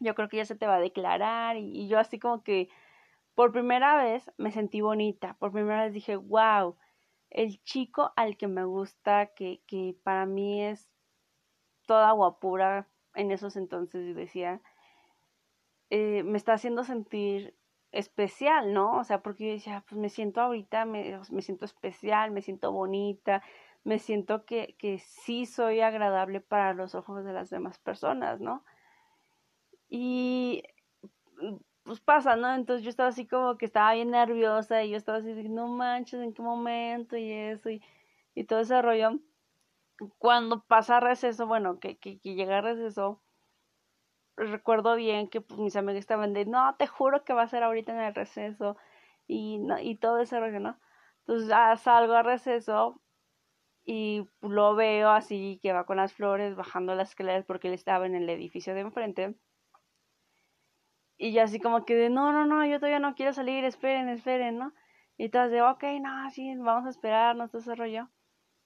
yo 0.00 0.14
creo 0.14 0.28
que 0.28 0.38
ya 0.38 0.44
se 0.44 0.56
te 0.56 0.66
va 0.66 0.76
a 0.76 0.80
declarar. 0.80 1.56
Y, 1.56 1.88
yo 1.88 1.98
así 1.98 2.18
como 2.18 2.42
que, 2.42 2.68
por 3.34 3.52
primera 3.52 3.96
vez 3.96 4.30
me 4.38 4.50
sentí 4.52 4.80
bonita, 4.80 5.36
por 5.38 5.52
primera 5.52 5.84
vez 5.84 5.92
dije, 5.92 6.16
wow, 6.16 6.76
el 7.30 7.62
chico 7.62 8.12
al 8.16 8.36
que 8.36 8.48
me 8.48 8.64
gusta, 8.64 9.26
que, 9.34 9.62
que 9.66 9.96
para 10.02 10.26
mí 10.26 10.64
es 10.64 10.90
toda 11.86 12.12
guapura 12.12 12.88
en 13.14 13.30
esos 13.30 13.56
entonces, 13.56 14.14
decía, 14.16 14.60
eh, 15.90 16.22
me 16.24 16.38
está 16.38 16.54
haciendo 16.54 16.84
sentir 16.84 17.54
especial, 17.92 18.72
¿no? 18.72 18.98
O 18.98 19.04
sea, 19.04 19.22
porque 19.22 19.46
yo 19.46 19.52
decía, 19.54 19.84
pues 19.88 20.00
me 20.00 20.08
siento 20.08 20.40
ahorita, 20.40 20.84
me, 20.84 21.20
me 21.30 21.42
siento 21.42 21.64
especial, 21.64 22.30
me 22.30 22.42
siento 22.42 22.72
bonita, 22.72 23.42
me 23.84 23.98
siento 23.98 24.44
que, 24.44 24.76
que 24.78 24.98
sí 24.98 25.46
soy 25.46 25.80
agradable 25.80 26.40
para 26.40 26.74
los 26.74 26.94
ojos 26.94 27.24
de 27.24 27.32
las 27.32 27.50
demás 27.50 27.78
personas, 27.78 28.40
¿no? 28.40 28.64
Y 29.88 30.62
pues 31.84 32.00
pasa, 32.00 32.36
¿no? 32.36 32.52
Entonces 32.54 32.82
yo 32.84 32.90
estaba 32.90 33.10
así 33.10 33.26
como 33.26 33.56
que 33.56 33.66
estaba 33.66 33.94
bien 33.94 34.10
nerviosa 34.10 34.82
y 34.82 34.90
yo 34.90 34.96
estaba 34.96 35.18
así 35.18 35.32
no 35.48 35.68
manches, 35.68 36.20
¿en 36.20 36.34
qué 36.34 36.42
momento? 36.42 37.16
Y 37.16 37.30
eso, 37.30 37.70
y, 37.70 37.80
y 38.34 38.44
todo 38.44 38.60
ese 38.60 38.82
rollo. 38.82 39.20
Cuando 40.18 40.64
pasa 40.64 41.00
receso, 41.00 41.46
bueno, 41.46 41.78
que, 41.78 41.96
que, 41.96 42.18
que 42.18 42.34
llega 42.34 42.60
receso, 42.60 43.22
recuerdo 44.36 44.96
bien 44.96 45.28
que 45.28 45.40
pues, 45.40 45.58
mis 45.58 45.76
amigos 45.76 46.00
estaban 46.00 46.32
de, 46.32 46.44
no, 46.46 46.76
te 46.76 46.86
juro 46.86 47.24
que 47.24 47.32
va 47.32 47.42
a 47.42 47.48
ser 47.48 47.62
ahorita 47.62 47.92
en 47.92 48.00
el 48.00 48.14
receso 48.14 48.76
y, 49.26 49.58
no, 49.58 49.78
y 49.80 49.96
todo 49.96 50.20
ese 50.20 50.38
rollo, 50.38 50.60
¿no? 50.60 50.78
Entonces 51.20 51.48
ya 51.48 51.76
salgo 51.76 52.14
a 52.14 52.22
receso 52.22 53.00
y 53.84 54.28
lo 54.40 54.74
veo 54.74 55.10
así 55.10 55.58
que 55.62 55.72
va 55.72 55.86
con 55.86 55.96
las 55.96 56.12
flores 56.12 56.56
bajando 56.56 56.94
las 56.94 57.10
escaleras 57.10 57.44
porque 57.44 57.68
él 57.68 57.74
estaba 57.74 58.06
en 58.06 58.14
el 58.14 58.28
edificio 58.28 58.74
de 58.74 58.80
enfrente. 58.80 59.34
Y 61.18 61.32
yo 61.32 61.42
así 61.42 61.60
como 61.60 61.84
que 61.84 61.94
de, 61.94 62.10
no, 62.10 62.32
no, 62.32 62.44
no, 62.44 62.66
yo 62.66 62.78
todavía 62.78 62.98
no 62.98 63.14
quiero 63.14 63.32
salir, 63.32 63.64
esperen, 63.64 64.08
esperen, 64.08 64.58
¿no? 64.58 64.74
Y 65.16 65.30
todas 65.30 65.50
de, 65.50 65.62
ok, 65.62 65.82
no, 66.02 66.30
sí, 66.30 66.54
vamos 66.56 66.86
a 66.86 66.90
esperar, 66.90 67.36
no 67.36 67.48
todo 67.48 67.62
ese. 67.62 68.10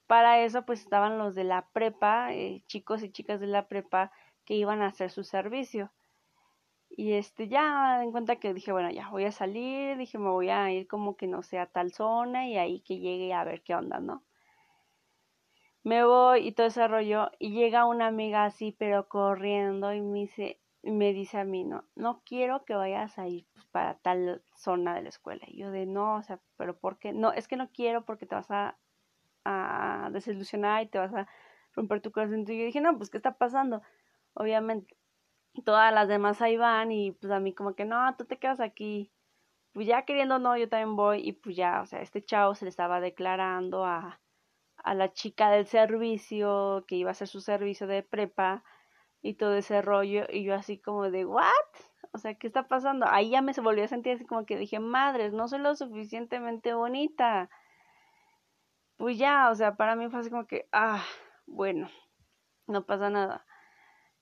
Para 0.07 0.43
eso 0.43 0.67
pues 0.67 0.81
estaban 0.81 1.19
los 1.19 1.37
de 1.37 1.45
la 1.45 1.69
prepa, 1.73 2.33
eh, 2.33 2.65
chicos 2.67 3.05
y 3.05 3.13
chicas 3.13 3.41
de 3.41 3.47
la 3.47 3.69
prepa 3.69 4.11
que 4.51 4.57
iban 4.57 4.83
a 4.83 4.89
hacer 4.89 5.13
su 5.13 5.23
servicio. 5.23 5.93
Y 6.89 7.13
este, 7.13 7.47
ya 7.47 8.03
en 8.03 8.11
cuenta 8.11 8.41
que 8.41 8.53
dije, 8.53 8.73
bueno, 8.73 8.91
ya 8.91 9.09
voy 9.09 9.25
a 9.25 9.31
salir, 9.31 9.97
dije, 9.97 10.19
me 10.19 10.29
voy 10.29 10.51
a 10.51 10.73
ir 10.73 10.89
como 10.89 11.17
que 11.17 11.29
no 11.29 11.45
sea 11.45 11.67
tal 11.67 11.93
zona 11.93 12.49
y 12.49 12.59
ahí 12.59 12.81
que 12.81 12.99
llegue 12.99 13.33
a 13.33 13.45
ver 13.45 13.63
qué 13.63 13.77
onda, 13.77 14.01
¿no? 14.01 14.25
Me 15.85 16.03
voy 16.03 16.49
y 16.49 16.51
todo 16.51 16.67
ese 16.67 16.89
rollo 16.89 17.31
y 17.39 17.53
llega 17.53 17.87
una 17.87 18.09
amiga 18.09 18.45
así, 18.45 18.75
pero 18.77 19.09
corriendo 19.09 19.95
y 19.95 20.01
me 20.01 20.19
dice, 20.19 20.59
me 20.83 21.13
dice 21.13 21.39
a 21.39 21.45
mí, 21.45 21.63
no, 21.63 21.85
no 21.95 22.21
quiero 22.27 22.65
que 22.65 22.75
vayas 22.75 23.21
a 23.21 23.29
ir 23.29 23.47
pues, 23.53 23.67
para 23.67 23.99
tal 23.99 24.43
zona 24.57 24.97
de 24.97 25.03
la 25.03 25.11
escuela. 25.11 25.45
Y 25.47 25.59
yo 25.59 25.71
de, 25.71 25.87
no, 25.87 26.17
o 26.17 26.23
sea, 26.25 26.41
pero 26.57 26.77
¿por 26.77 26.99
qué? 26.99 27.13
No, 27.13 27.33
es 27.33 27.47
que 27.47 27.55
no 27.57 27.71
quiero 27.71 28.05
porque 28.05 28.27
te 28.27 28.35
vas 28.35 28.51
a, 28.51 28.77
a 29.45 30.11
desilusionar 30.11 30.83
y 30.83 30.89
te 30.89 30.99
vas 30.99 31.15
a 31.15 31.29
romper 31.77 32.01
tu 32.01 32.11
corazón. 32.11 32.41
Y 32.49 32.59
yo 32.59 32.65
dije, 32.65 32.81
no, 32.81 32.97
pues, 32.99 33.11
¿qué 33.11 33.19
está 33.19 33.39
pasando? 33.39 33.81
Obviamente, 34.35 34.97
todas 35.65 35.93
las 35.93 36.09
demás 36.09 36.41
ahí 36.43 36.57
van 36.57 36.93
y 36.93 37.13
pues 37.13 37.33
a 37.33 37.41
mí 37.41 37.55
como 37.55 37.75
que 37.75 37.85
no, 37.85 38.17
tú 38.17 38.25
te 38.25 38.39
quedas 38.39 38.61
aquí. 38.61 39.13
Pues 39.73 39.87
ya 39.87 40.05
queriendo 40.05 40.39
no, 40.39 40.57
yo 40.57 40.69
también 40.69 40.97
voy 40.97 41.21
y 41.29 41.33
pues 41.33 41.57
ya, 41.57 41.83
o 41.83 41.87
sea, 41.87 42.03
este 42.03 42.25
chavo 42.25 42.55
se 42.55 42.65
le 42.65 42.71
estaba 42.71 43.01
declarando 43.01 43.85
a, 43.85 44.21
a 44.85 44.95
la 44.95 45.13
chica 45.13 45.51
del 45.51 45.67
servicio 45.67 46.85
que 46.89 46.97
iba 46.97 47.11
a 47.11 47.13
hacer 47.13 47.29
su 47.29 47.41
servicio 47.41 47.87
de 47.87 48.03
prepa 48.03 48.65
y 49.23 49.35
todo 49.35 49.55
ese 49.57 49.83
rollo 49.83 50.25
y 50.31 50.45
yo 50.45 50.55
así 50.55 50.79
como 50.79 51.11
de 51.11 51.27
what 51.27 51.51
o 52.13 52.19
sea 52.19 52.35
qué 52.35 52.47
está 52.47 52.69
pasando 52.69 53.07
ahí 53.09 53.31
ya 53.31 53.43
me 53.43 53.55
se 53.55 53.61
volvió 53.61 53.85
a 53.85 53.89
sentir 53.89 54.15
así 54.15 54.25
como 54.25 54.47
que 54.47 54.57
dije 54.57 54.81
madres 54.81 55.33
no 55.33 55.49
soy 55.49 55.61
lo 55.61 55.75
suficientemente 55.77 56.73
bonita 56.75 57.51
pues 58.97 59.19
ya 59.19 59.51
o 59.51 59.55
sea 59.55 59.77
para 59.77 59.97
mí 59.97 60.09
fue 60.09 60.21
así 60.21 60.31
como 60.31 60.47
que 60.47 60.69
ah 60.73 61.05
bueno 61.47 61.89
no 62.67 62.87
pasa 62.87 63.11
nada 63.11 63.45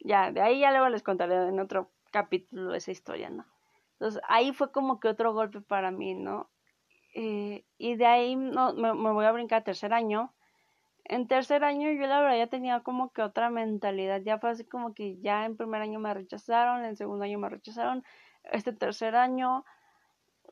ya, 0.00 0.32
de 0.32 0.40
ahí 0.40 0.60
ya 0.60 0.70
luego 0.70 0.88
les 0.88 1.02
contaré 1.02 1.48
en 1.48 1.60
otro 1.60 1.90
capítulo 2.10 2.74
esa 2.74 2.90
historia, 2.90 3.30
¿no? 3.30 3.46
Entonces 3.92 4.22
ahí 4.28 4.52
fue 4.52 4.70
como 4.70 5.00
que 5.00 5.08
otro 5.08 5.32
golpe 5.32 5.60
para 5.60 5.90
mí, 5.90 6.14
¿no? 6.14 6.48
Eh, 7.14 7.64
y 7.78 7.96
de 7.96 8.06
ahí 8.06 8.36
no, 8.36 8.72
me, 8.74 8.92
voy 8.92 9.24
a 9.24 9.32
brincar 9.32 9.62
a 9.62 9.64
tercer 9.64 9.92
año. 9.92 10.34
En 11.04 11.26
tercer 11.26 11.64
año 11.64 11.90
yo 11.90 12.06
la 12.06 12.20
verdad 12.20 12.38
ya 12.38 12.46
tenía 12.48 12.80
como 12.80 13.12
que 13.12 13.22
otra 13.22 13.50
mentalidad, 13.50 14.20
ya 14.20 14.38
fue 14.38 14.50
así 14.50 14.64
como 14.64 14.94
que 14.94 15.18
ya 15.20 15.46
en 15.46 15.56
primer 15.56 15.82
año 15.82 15.98
me 15.98 16.12
rechazaron, 16.14 16.84
en 16.84 16.96
segundo 16.96 17.24
año 17.24 17.38
me 17.38 17.48
rechazaron, 17.48 18.04
este 18.44 18.72
tercer 18.72 19.16
año 19.16 19.64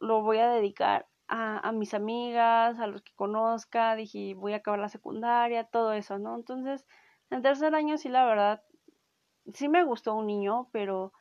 lo 0.00 0.22
voy 0.22 0.38
a 0.38 0.48
dedicar 0.50 1.06
a, 1.28 1.58
a 1.68 1.72
mis 1.72 1.94
amigas, 1.94 2.78
a 2.80 2.86
los 2.86 3.02
que 3.02 3.12
conozca, 3.14 3.96
dije 3.96 4.34
voy 4.34 4.54
a 4.54 4.56
acabar 4.56 4.80
la 4.80 4.88
secundaria, 4.88 5.64
todo 5.64 5.92
eso, 5.92 6.18
¿no? 6.18 6.36
Entonces, 6.36 6.86
en 7.30 7.42
tercer 7.42 7.74
año 7.74 7.98
sí 7.98 8.08
la 8.08 8.24
verdad 8.24 8.62
sí 9.52 9.68
me 9.68 9.84
gustó 9.84 10.14
un 10.14 10.26
niño, 10.26 10.68
pero 10.72 11.12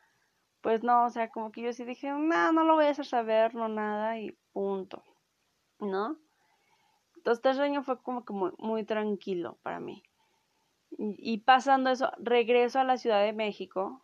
pues 0.60 0.82
no, 0.82 1.04
o 1.06 1.10
sea, 1.10 1.30
como 1.30 1.52
que 1.52 1.62
yo 1.62 1.72
sí 1.72 1.84
dije, 1.84 2.10
no, 2.10 2.52
no 2.52 2.64
lo 2.64 2.74
voy 2.74 2.86
a 2.86 2.90
hacer 2.90 3.06
saber, 3.06 3.54
no 3.54 3.68
nada, 3.68 4.18
y 4.18 4.36
punto, 4.52 5.04
¿no? 5.78 6.18
Entonces, 7.16 7.38
este 7.38 7.54
sueño 7.54 7.82
fue 7.82 8.02
como 8.02 8.24
que 8.24 8.32
muy, 8.32 8.52
muy 8.58 8.84
tranquilo 8.84 9.58
para 9.62 9.80
mí. 9.80 10.02
Y, 10.90 11.34
y, 11.34 11.38
pasando 11.38 11.90
eso, 11.90 12.10
regreso 12.18 12.80
a 12.80 12.84
la 12.84 12.96
Ciudad 12.96 13.22
de 13.22 13.32
México, 13.32 14.02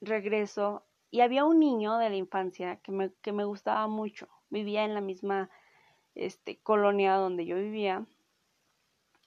regreso, 0.00 0.84
y 1.10 1.20
había 1.20 1.44
un 1.44 1.58
niño 1.58 1.96
de 1.98 2.10
la 2.10 2.16
infancia 2.16 2.76
que 2.76 2.92
me, 2.92 3.12
que 3.22 3.32
me 3.32 3.44
gustaba 3.44 3.86
mucho, 3.86 4.28
vivía 4.50 4.84
en 4.84 4.94
la 4.94 5.00
misma 5.00 5.50
este, 6.14 6.60
colonia 6.62 7.14
donde 7.14 7.46
yo 7.46 7.56
vivía, 7.56 8.06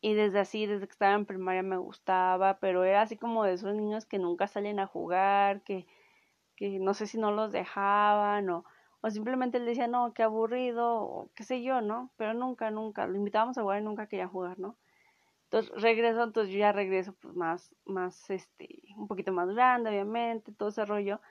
y 0.01 0.13
desde 0.13 0.39
así, 0.39 0.65
desde 0.65 0.87
que 0.87 0.91
estaba 0.93 1.13
en 1.13 1.25
primaria 1.25 1.63
me 1.63 1.77
gustaba, 1.77 2.59
pero 2.59 2.83
era 2.83 3.01
así 3.01 3.17
como 3.17 3.43
de 3.43 3.53
esos 3.53 3.75
niños 3.75 4.05
que 4.05 4.19
nunca 4.19 4.47
salen 4.47 4.79
a 4.79 4.87
jugar, 4.87 5.61
que, 5.63 5.87
que 6.55 6.79
no 6.79 6.93
sé 6.93 7.07
si 7.07 7.17
no 7.17 7.31
los 7.31 7.51
dejaban 7.51 8.49
o, 8.49 8.65
o 9.01 9.09
simplemente 9.09 9.59
le 9.59 9.65
decían, 9.65 9.91
no, 9.91 10.13
qué 10.13 10.23
aburrido, 10.23 11.01
o 11.01 11.31
qué 11.35 11.43
sé 11.43 11.63
yo, 11.63 11.81
¿no? 11.81 12.11
Pero 12.17 12.33
nunca, 12.33 12.71
nunca, 12.71 13.07
lo 13.07 13.15
invitábamos 13.17 13.57
a 13.57 13.61
jugar 13.63 13.81
y 13.81 13.85
nunca 13.85 14.07
quería 14.07 14.27
jugar, 14.27 14.59
¿no? 14.59 14.77
Entonces 15.45 15.71
regreso, 15.81 16.23
entonces 16.23 16.53
yo 16.53 16.59
ya 16.59 16.71
regreso 16.71 17.13
pues 17.21 17.35
más, 17.35 17.75
más, 17.85 18.29
este, 18.29 18.67
un 18.97 19.07
poquito 19.07 19.33
más 19.33 19.49
grande, 19.49 19.89
obviamente, 19.89 20.51
todo 20.53 20.69
ese 20.69 20.85
rollo. 20.85 21.21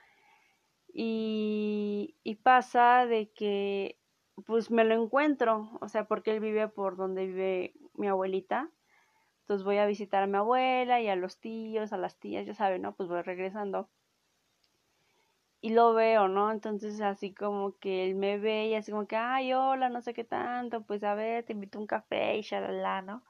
Y, 0.93 2.15
y 2.23 2.35
pasa 2.35 3.05
de 3.05 3.31
que 3.31 3.98
pues 4.45 4.71
me 4.71 4.83
lo 4.83 4.95
encuentro, 4.95 5.69
o 5.81 5.89
sea, 5.89 6.05
porque 6.07 6.31
él 6.31 6.39
vive 6.39 6.67
por 6.67 6.95
donde 6.97 7.27
vive 7.27 7.73
mi 7.95 8.07
abuelita. 8.07 8.69
Entonces 9.41 9.65
voy 9.65 9.77
a 9.77 9.85
visitar 9.87 10.23
a 10.23 10.27
mi 10.27 10.37
abuela 10.37 11.01
y 11.01 11.09
a 11.09 11.15
los 11.15 11.39
tíos, 11.39 11.93
a 11.93 11.97
las 11.97 12.17
tías, 12.19 12.45
ya 12.45 12.53
saben, 12.53 12.83
¿no? 12.83 12.95
Pues 12.95 13.09
voy 13.09 13.21
regresando. 13.23 13.89
Y 15.61 15.71
lo 15.71 15.93
veo, 15.93 16.27
¿no? 16.27 16.51
Entonces 16.51 17.01
así 17.01 17.33
como 17.33 17.77
que 17.79 18.05
él 18.05 18.15
me 18.15 18.37
ve 18.37 18.67
y 18.67 18.75
así 18.75 18.91
como 18.91 19.07
que, 19.07 19.15
ay, 19.17 19.53
hola, 19.53 19.89
no 19.89 20.01
sé 20.01 20.13
qué 20.13 20.23
tanto, 20.23 20.83
pues 20.83 21.03
a 21.03 21.15
ver, 21.15 21.43
te 21.45 21.53
invito 21.53 21.77
a 21.79 21.81
un 21.81 21.87
café 21.87 22.37
y 22.37 22.41
shalala, 22.41 23.01
¿no? 23.01 23.23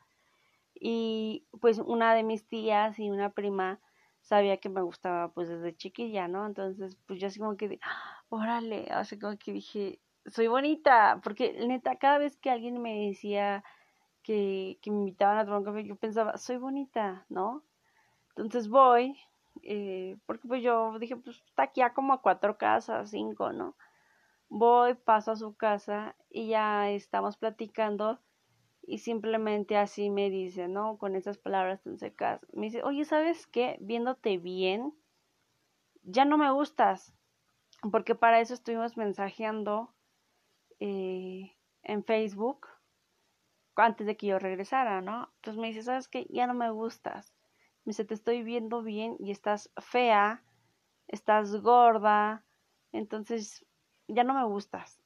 Y 0.76 1.48
pues 1.62 1.80
una 1.80 2.14
de 2.16 2.24
mis 2.24 2.48
tías 2.48 3.00
y 3.00 3.10
una 3.10 3.32
prima 3.32 3.80
sabía 4.22 4.58
que 4.58 4.70
me 4.70 4.82
gustaba 4.82 5.32
pues 5.34 5.50
desde 5.50 5.76
chiquilla, 5.76 6.28
¿no? 6.28 6.46
Entonces 6.46 6.98
pues 7.08 7.20
yo 7.20 7.28
así 7.28 7.40
como 7.40 7.58
que, 7.58 7.80
ah, 7.82 8.24
órale, 8.30 8.88
así 8.92 9.18
como 9.20 9.38
que 9.38 9.54
dije, 9.54 10.00
soy 10.32 10.48
bonita, 10.48 11.20
porque 11.24 11.66
neta, 11.68 11.98
cada 11.98 12.18
vez 12.18 12.38
que 12.38 12.50
alguien 12.50 12.82
me 12.82 13.08
decía 13.08 13.64
que, 14.24 14.80
que 14.82 14.92
me 14.92 15.00
invitaban 15.00 15.38
a 15.38 15.46
tomar 15.46 15.60
un 15.60 15.66
café, 15.66 15.84
yo 15.86 15.96
pensaba, 15.96 16.38
soy 16.38 16.58
bonita, 16.58 17.26
¿no? 17.30 17.64
Entonces 18.30 18.70
voy, 18.70 19.18
eh, 19.64 20.18
porque 20.26 20.48
pues 20.48 20.64
yo 20.64 20.98
dije, 21.00 21.16
pues 21.16 21.38
está 21.46 21.64
aquí 21.64 21.82
a 21.82 21.94
como 21.94 22.14
a 22.14 22.22
cuatro 22.22 22.58
casas, 22.58 23.10
cinco, 23.10 23.52
¿no? 23.52 23.76
Voy, 24.50 24.96
paso 24.96 25.32
a 25.32 25.36
su 25.36 25.56
casa 25.56 26.16
y 26.30 26.50
ya 26.50 26.90
estamos 26.90 27.38
platicando 27.38 28.20
y 28.82 29.00
simplemente 29.00 29.78
así 29.78 30.10
me 30.10 30.30
dice, 30.30 30.68
¿no? 30.68 30.98
Con 30.98 31.16
esas 31.16 31.38
palabras 31.38 31.84
tan 31.84 32.00
secas. 32.00 32.42
Me 32.54 32.68
dice, 32.68 32.84
oye, 32.84 33.06
¿sabes 33.06 33.46
qué? 33.48 33.78
Viéndote 33.82 34.38
bien, 34.38 34.94
ya 36.04 36.26
no 36.26 36.38
me 36.38 36.52
gustas. 36.52 37.14
Porque 37.92 38.16
para 38.16 38.42
eso 38.42 38.54
estuvimos 38.54 38.98
mensajeando 38.98 39.94
eh, 40.80 41.56
en 41.84 42.04
Facebook 42.04 42.68
antes 43.82 44.06
de 44.06 44.18
que 44.18 44.28
yo 44.28 44.40
regresara, 44.40 45.02
¿no? 45.02 45.30
Entonces 45.36 45.60
me 45.60 45.68
dice, 45.68 45.84
¿sabes 45.84 46.08
qué? 46.08 46.28
Ya 46.30 46.48
no 46.48 46.54
me 46.54 46.70
gustas. 46.70 47.34
Me 47.86 47.92
dice, 47.92 48.06
te 48.06 48.14
estoy 48.14 48.44
viendo 48.44 48.82
bien 48.84 49.16
y 49.20 49.32
estás 49.32 49.72
fea, 49.78 50.44
estás 51.08 51.56
gorda, 51.62 52.44
entonces 52.92 53.66
ya 54.08 54.24
no 54.24 54.34
me 54.34 54.46
gustas. 54.46 55.02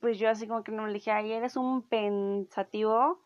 Pues 0.00 0.18
yo 0.18 0.28
así 0.28 0.46
como 0.46 0.62
que 0.62 0.72
no 0.72 0.86
le 0.86 0.94
dije, 0.94 1.10
ay, 1.10 1.32
eres 1.32 1.56
un 1.56 1.82
pensativo. 1.82 3.22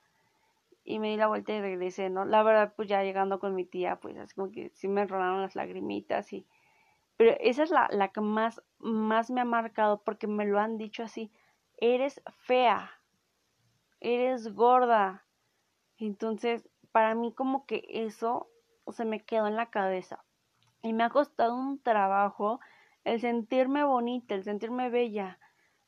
Y 0.87 0.99
me 0.99 1.11
di 1.11 1.17
la 1.17 1.29
vuelta 1.29 1.53
y 1.53 1.61
regresé, 1.61 2.11
¿no? 2.11 2.27
La 2.27 2.43
verdad, 2.43 2.75
pues 2.77 2.89
ya 2.89 3.03
llegando 3.03 3.39
con 3.39 3.55
mi 3.55 3.65
tía, 3.65 3.97
pues 4.01 4.19
así 4.19 4.35
como 4.35 4.51
que 4.51 4.71
sí 4.75 4.87
me 4.87 5.03
enrolaron 5.03 5.41
las 5.41 5.57
lagrimitas 5.57 6.33
y... 6.33 6.47
Pero 7.17 7.37
esa 7.41 7.63
es 7.63 7.71
la, 7.71 7.89
la 7.93 8.09
que 8.09 8.21
más, 8.21 8.61
más 8.79 9.31
me 9.31 9.41
ha 9.41 9.45
marcado 9.45 10.03
porque 10.03 10.27
me 10.27 10.45
lo 10.47 10.59
han 10.59 10.79
dicho 10.79 11.05
así 11.05 11.33
eres 11.79 12.23
fea, 12.39 12.91
eres 14.01 14.55
gorda. 14.55 15.25
Entonces, 15.99 16.69
para 16.93 17.15
mí 17.15 17.33
como 17.33 17.67
que 17.67 17.85
eso 17.89 18.49
se 18.93 19.05
me 19.05 19.25
quedó 19.25 19.47
en 19.47 19.57
la 19.57 19.71
cabeza. 19.71 20.25
Y 20.83 20.93
me 20.93 21.05
ha 21.05 21.11
costado 21.11 21.57
un 21.57 21.81
trabajo 21.83 22.61
el 23.05 23.21
sentirme 23.21 23.85
bonita, 23.85 24.35
el 24.35 24.45
sentirme 24.45 24.91
bella. 24.91 25.39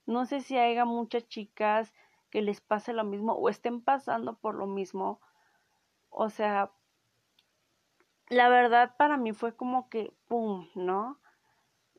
No 0.06 0.26
sé 0.26 0.40
si 0.40 0.56
haya 0.58 0.84
muchas 0.84 1.28
chicas 1.28 1.92
que 2.30 2.42
les 2.42 2.60
pase 2.60 2.92
lo 2.92 3.04
mismo 3.04 3.34
o 3.34 3.48
estén 3.48 3.80
pasando 3.82 4.36
por 4.36 4.54
lo 4.54 4.66
mismo. 4.66 5.20
O 6.10 6.30
sea, 6.30 6.70
la 8.28 8.48
verdad 8.48 8.96
para 8.96 9.16
mí 9.16 9.32
fue 9.32 9.54
como 9.56 9.88
que, 9.88 10.12
¡pum!, 10.28 10.68
¿no? 10.74 11.18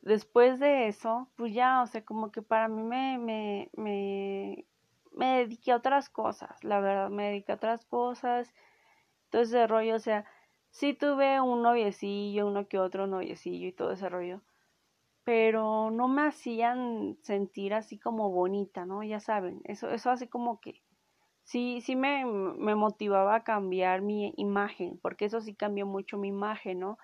Después 0.02 0.60
de 0.60 0.88
eso, 0.88 1.30
pues 1.36 1.52
ya, 1.54 1.82
o 1.82 1.86
sea, 1.86 2.04
como 2.04 2.30
que 2.32 2.42
para 2.42 2.68
mí 2.68 2.82
me, 2.82 3.18
me, 3.18 3.70
me, 3.74 4.66
me 5.12 5.38
dediqué 5.38 5.72
a 5.72 5.76
otras 5.76 6.08
cosas, 6.10 6.62
la 6.64 6.80
verdad, 6.80 7.10
me 7.10 7.28
dediqué 7.28 7.52
a 7.52 7.56
otras 7.56 7.84
cosas, 7.86 8.52
todo 9.30 9.42
ese 9.42 9.66
rollo, 9.66 9.96
o 9.96 9.98
sea, 10.00 10.26
sí 10.70 10.94
tuve 10.94 11.40
un 11.40 11.62
noviecillo, 11.62 12.46
uno 12.48 12.68
que 12.68 12.78
otro 12.78 13.06
noviecillo 13.06 13.68
y 13.68 13.72
todo 13.72 13.92
ese 13.92 14.08
rollo, 14.08 14.42
pero 15.24 15.90
no 15.90 16.08
me 16.08 16.22
hacían 16.26 17.18
sentir 17.22 17.74
así 17.74 17.98
como 17.98 18.30
bonita, 18.30 18.86
¿no? 18.86 19.02
Ya 19.02 19.20
saben, 19.20 19.60
eso, 19.64 19.90
eso 19.90 20.10
así 20.10 20.26
como 20.28 20.60
que 20.60 20.82
sí, 21.44 21.80
sí 21.82 21.96
me, 21.96 22.24
me 22.26 22.74
motivaba 22.74 23.36
a 23.36 23.44
cambiar 23.44 24.02
mi 24.02 24.32
imagen, 24.36 24.98
porque 25.02 25.26
eso 25.26 25.40
sí 25.40 25.54
cambió 25.54 25.86
mucho 25.86 26.18
mi 26.18 26.28
imagen, 26.28 26.80
¿no? 26.80 26.98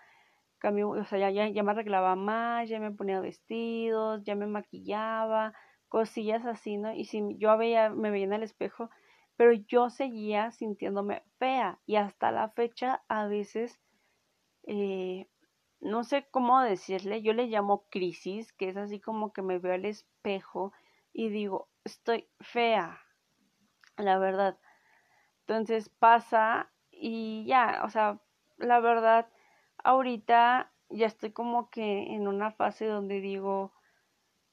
O 0.65 1.05
sea, 1.05 1.31
ya, 1.31 1.49
ya, 1.49 1.63
me 1.63 1.73
arreglaba 1.73 2.17
más, 2.17 2.69
ya 2.69 2.81
me 2.81 2.91
ponía 2.91 3.21
vestidos, 3.21 4.23
ya 4.25 4.35
me 4.35 4.47
maquillaba, 4.47 5.53
cosillas 5.89 6.45
así, 6.47 6.79
¿no? 6.79 6.93
Y 6.93 7.05
si 7.05 7.23
yo 7.39 7.57
veía, 7.59 7.91
me 7.91 8.11
veía 8.11 8.25
en 8.25 8.33
el 8.33 8.43
espejo, 8.43 8.89
pero 9.37 9.53
yo 9.53 9.91
seguía 9.91 10.53
sintiéndome 10.53 11.23
fea 11.39 11.81
y 11.87 11.97
hasta 11.97 12.31
la 12.31 12.49
fecha 12.51 13.03
a 13.09 13.27
veces, 13.27 13.79
eh, 14.67 15.29
no 15.81 16.05
sé 16.05 16.27
cómo 16.31 16.61
decirle, 16.63 17.21
yo 17.21 17.35
le 17.35 17.47
llamo 17.47 17.87
crisis, 17.91 18.53
que 18.55 18.71
es 18.71 18.77
así 18.77 19.01
como 19.01 19.33
que 19.33 19.43
me 19.43 19.59
veo 19.59 19.75
al 19.75 19.85
espejo 19.85 20.73
y 21.13 21.29
digo, 21.29 21.69
estoy 21.85 22.29
fea, 22.41 23.01
la 23.99 24.19
verdad. 24.19 24.59
Entonces 25.41 25.91
pasa 25.91 26.73
y 26.91 27.45
ya, 27.47 27.83
o 27.85 27.91
sea, 27.91 28.19
la 28.57 28.81
verdad, 28.81 29.29
ahorita 29.85 30.73
ya 30.91 31.07
estoy 31.07 31.33
como 31.33 31.71
que 31.71 32.15
en 32.15 32.29
una 32.29 32.51
fase 32.53 32.87
donde 32.87 33.21
digo, 33.21 33.73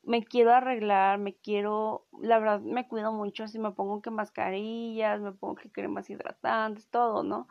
me 0.03 0.23
quiero 0.23 0.53
arreglar, 0.53 1.19
me 1.19 1.35
quiero, 1.35 2.07
la 2.21 2.39
verdad 2.39 2.61
me 2.61 2.87
cuido 2.87 3.11
mucho, 3.13 3.47
si 3.47 3.59
me 3.59 3.71
pongo 3.71 4.01
que 4.01 4.11
mascarillas, 4.11 5.21
me 5.21 5.31
pongo 5.31 5.55
que 5.55 5.71
cremas 5.71 6.09
hidratantes, 6.09 6.89
todo, 6.89 7.23
¿no? 7.23 7.47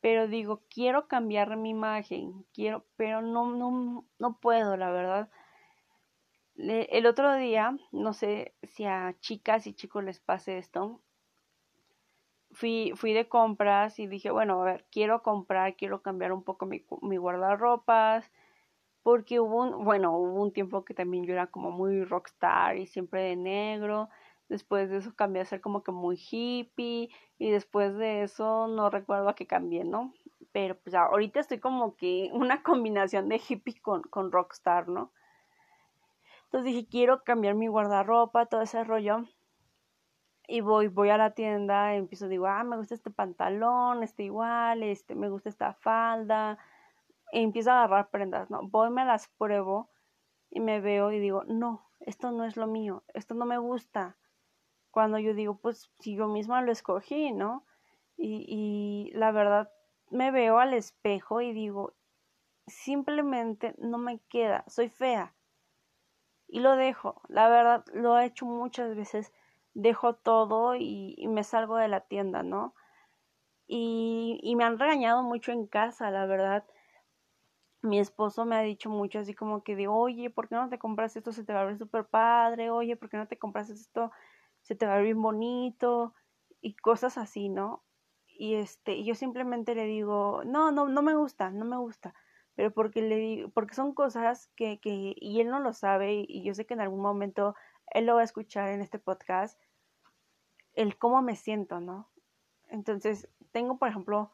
Pero 0.00 0.28
digo, 0.28 0.62
quiero 0.70 1.08
cambiar 1.08 1.56
mi 1.56 1.70
imagen, 1.70 2.46
quiero, 2.54 2.86
pero 2.96 3.22
no, 3.22 3.50
no, 3.56 4.06
no 4.18 4.40
puedo, 4.40 4.76
la 4.76 4.90
verdad. 4.90 5.30
el 6.56 7.06
otro 7.06 7.34
día, 7.36 7.76
no 7.92 8.12
sé 8.12 8.54
si 8.62 8.84
a 8.84 9.16
chicas 9.20 9.66
y 9.66 9.74
chicos 9.74 10.04
les 10.04 10.20
pase 10.20 10.58
esto, 10.58 11.00
fui, 12.58 12.92
fui 12.96 13.12
de 13.12 13.28
compras 13.28 13.98
y 14.00 14.08
dije, 14.08 14.30
bueno, 14.32 14.60
a 14.60 14.64
ver, 14.64 14.84
quiero 14.90 15.22
comprar, 15.22 15.76
quiero 15.76 16.02
cambiar 16.02 16.32
un 16.32 16.42
poco 16.42 16.66
mi, 16.66 16.84
mi 17.02 17.16
guardarropas, 17.16 18.30
porque 19.04 19.38
hubo 19.40 19.62
un, 19.62 19.84
bueno, 19.84 20.16
hubo 20.18 20.42
un 20.42 20.52
tiempo 20.52 20.84
que 20.84 20.92
también 20.94 21.24
yo 21.24 21.34
era 21.34 21.46
como 21.46 21.70
muy 21.70 22.04
rockstar 22.04 22.76
y 22.76 22.86
siempre 22.86 23.22
de 23.22 23.36
negro, 23.36 24.08
después 24.48 24.90
de 24.90 24.96
eso 24.98 25.14
cambié 25.14 25.42
a 25.42 25.44
ser 25.44 25.60
como 25.60 25.84
que 25.84 25.92
muy 25.92 26.16
hippie 26.16 27.10
y 27.38 27.50
después 27.50 27.96
de 27.96 28.24
eso 28.24 28.66
no 28.66 28.90
recuerdo 28.90 29.28
a 29.28 29.36
qué 29.36 29.46
cambié, 29.46 29.84
¿no? 29.84 30.12
Pero 30.50 30.76
pues 30.80 30.94
ahorita 30.96 31.38
estoy 31.40 31.60
como 31.60 31.94
que 31.96 32.30
una 32.34 32.62
combinación 32.64 33.28
de 33.28 33.40
hippie 33.48 33.80
con, 33.80 34.02
con 34.02 34.32
rockstar, 34.32 34.88
¿no? 34.88 35.12
Entonces 36.46 36.74
dije, 36.74 36.88
quiero 36.90 37.22
cambiar 37.22 37.54
mi 37.54 37.68
guardarropa, 37.68 38.46
todo 38.46 38.62
ese 38.62 38.82
rollo 38.82 39.26
y 40.50 40.62
voy, 40.62 40.88
voy 40.88 41.10
a 41.10 41.18
la 41.18 41.32
tienda, 41.32 41.94
empiezo, 41.94 42.26
digo, 42.26 42.46
ah, 42.46 42.64
me 42.64 42.78
gusta 42.78 42.94
este 42.94 43.10
pantalón, 43.10 44.02
este 44.02 44.24
igual, 44.24 44.82
este, 44.82 45.14
me 45.14 45.28
gusta 45.28 45.50
esta 45.50 45.74
falda, 45.74 46.58
e 47.32 47.42
empiezo 47.42 47.70
a 47.70 47.84
agarrar 47.84 48.08
prendas, 48.08 48.48
¿no? 48.48 48.62
Voy, 48.62 48.88
me 48.88 49.04
las 49.04 49.28
pruebo 49.28 49.90
y 50.50 50.60
me 50.60 50.80
veo 50.80 51.12
y 51.12 51.20
digo, 51.20 51.44
no, 51.44 51.90
esto 52.00 52.32
no 52.32 52.44
es 52.44 52.56
lo 52.56 52.66
mío, 52.66 53.04
esto 53.12 53.34
no 53.34 53.44
me 53.44 53.58
gusta. 53.58 54.16
Cuando 54.90 55.18
yo 55.18 55.34
digo, 55.34 55.58
pues 55.58 55.92
si 56.00 56.16
yo 56.16 56.28
misma 56.28 56.62
lo 56.62 56.72
escogí, 56.72 57.30
¿no? 57.30 57.66
Y, 58.16 58.46
y 58.48 59.10
la 59.14 59.32
verdad, 59.32 59.70
me 60.10 60.30
veo 60.30 60.58
al 60.58 60.72
espejo 60.72 61.42
y 61.42 61.52
digo, 61.52 61.94
simplemente 62.66 63.74
no 63.76 63.98
me 63.98 64.20
queda, 64.30 64.64
soy 64.66 64.88
fea. 64.88 65.34
Y 66.46 66.60
lo 66.60 66.74
dejo, 66.76 67.20
la 67.28 67.50
verdad, 67.50 67.84
lo 67.92 68.18
he 68.18 68.24
hecho 68.24 68.46
muchas 68.46 68.96
veces 68.96 69.30
dejo 69.78 70.14
todo 70.16 70.74
y, 70.74 71.24
me 71.28 71.44
salgo 71.44 71.76
de 71.76 71.88
la 71.88 72.00
tienda, 72.00 72.42
¿no? 72.42 72.74
Y, 73.68 74.54
me 74.56 74.64
han 74.64 74.78
regañado 74.78 75.22
mucho 75.22 75.52
en 75.52 75.66
casa, 75.66 76.10
la 76.10 76.26
verdad. 76.26 76.66
Mi 77.80 78.00
esposo 78.00 78.44
me 78.44 78.56
ha 78.56 78.62
dicho 78.62 78.90
mucho 78.90 79.20
así 79.20 79.34
como 79.34 79.62
que 79.62 79.76
de, 79.76 79.86
oye, 79.86 80.30
¿por 80.30 80.48
qué 80.48 80.56
no 80.56 80.68
te 80.68 80.78
compras 80.78 81.16
esto? 81.16 81.32
Se 81.32 81.44
te 81.44 81.52
va 81.52 81.60
a 81.60 81.64
ver 81.64 81.78
súper 81.78 82.06
padre, 82.06 82.70
oye, 82.70 82.96
¿por 82.96 83.08
qué 83.08 83.18
no 83.18 83.28
te 83.28 83.38
compras 83.38 83.70
esto? 83.70 84.10
Se 84.62 84.74
te 84.74 84.84
va 84.84 84.94
a 84.94 84.96
ver 84.96 85.04
bien 85.04 85.22
bonito 85.22 86.12
y 86.60 86.74
cosas 86.74 87.16
así, 87.16 87.48
¿no? 87.48 87.84
Y 88.26 88.54
este, 88.54 89.04
yo 89.04 89.14
simplemente 89.14 89.76
le 89.76 89.84
digo, 89.84 90.42
no, 90.44 90.72
no, 90.72 90.88
no 90.88 91.02
me 91.02 91.14
gusta, 91.14 91.50
no 91.50 91.64
me 91.64 91.76
gusta, 91.76 92.14
pero 92.56 92.72
porque 92.72 93.02
le 93.02 93.16
digo, 93.16 93.50
porque 93.50 93.74
son 93.76 93.94
cosas 93.94 94.48
que, 94.56 94.80
que, 94.80 95.14
y 95.16 95.40
él 95.40 95.50
no 95.50 95.60
lo 95.60 95.72
sabe, 95.72 96.24
y 96.26 96.42
yo 96.42 96.54
sé 96.54 96.66
que 96.66 96.74
en 96.74 96.80
algún 96.80 97.00
momento 97.00 97.54
él 97.92 98.06
lo 98.06 98.16
va 98.16 98.22
a 98.22 98.24
escuchar 98.24 98.70
en 98.70 98.80
este 98.80 98.98
podcast, 98.98 99.60
el 100.78 100.96
cómo 100.96 101.22
me 101.22 101.34
siento, 101.34 101.80
¿no? 101.80 102.08
Entonces, 102.68 103.28
tengo, 103.50 103.78
por 103.78 103.88
ejemplo, 103.88 104.30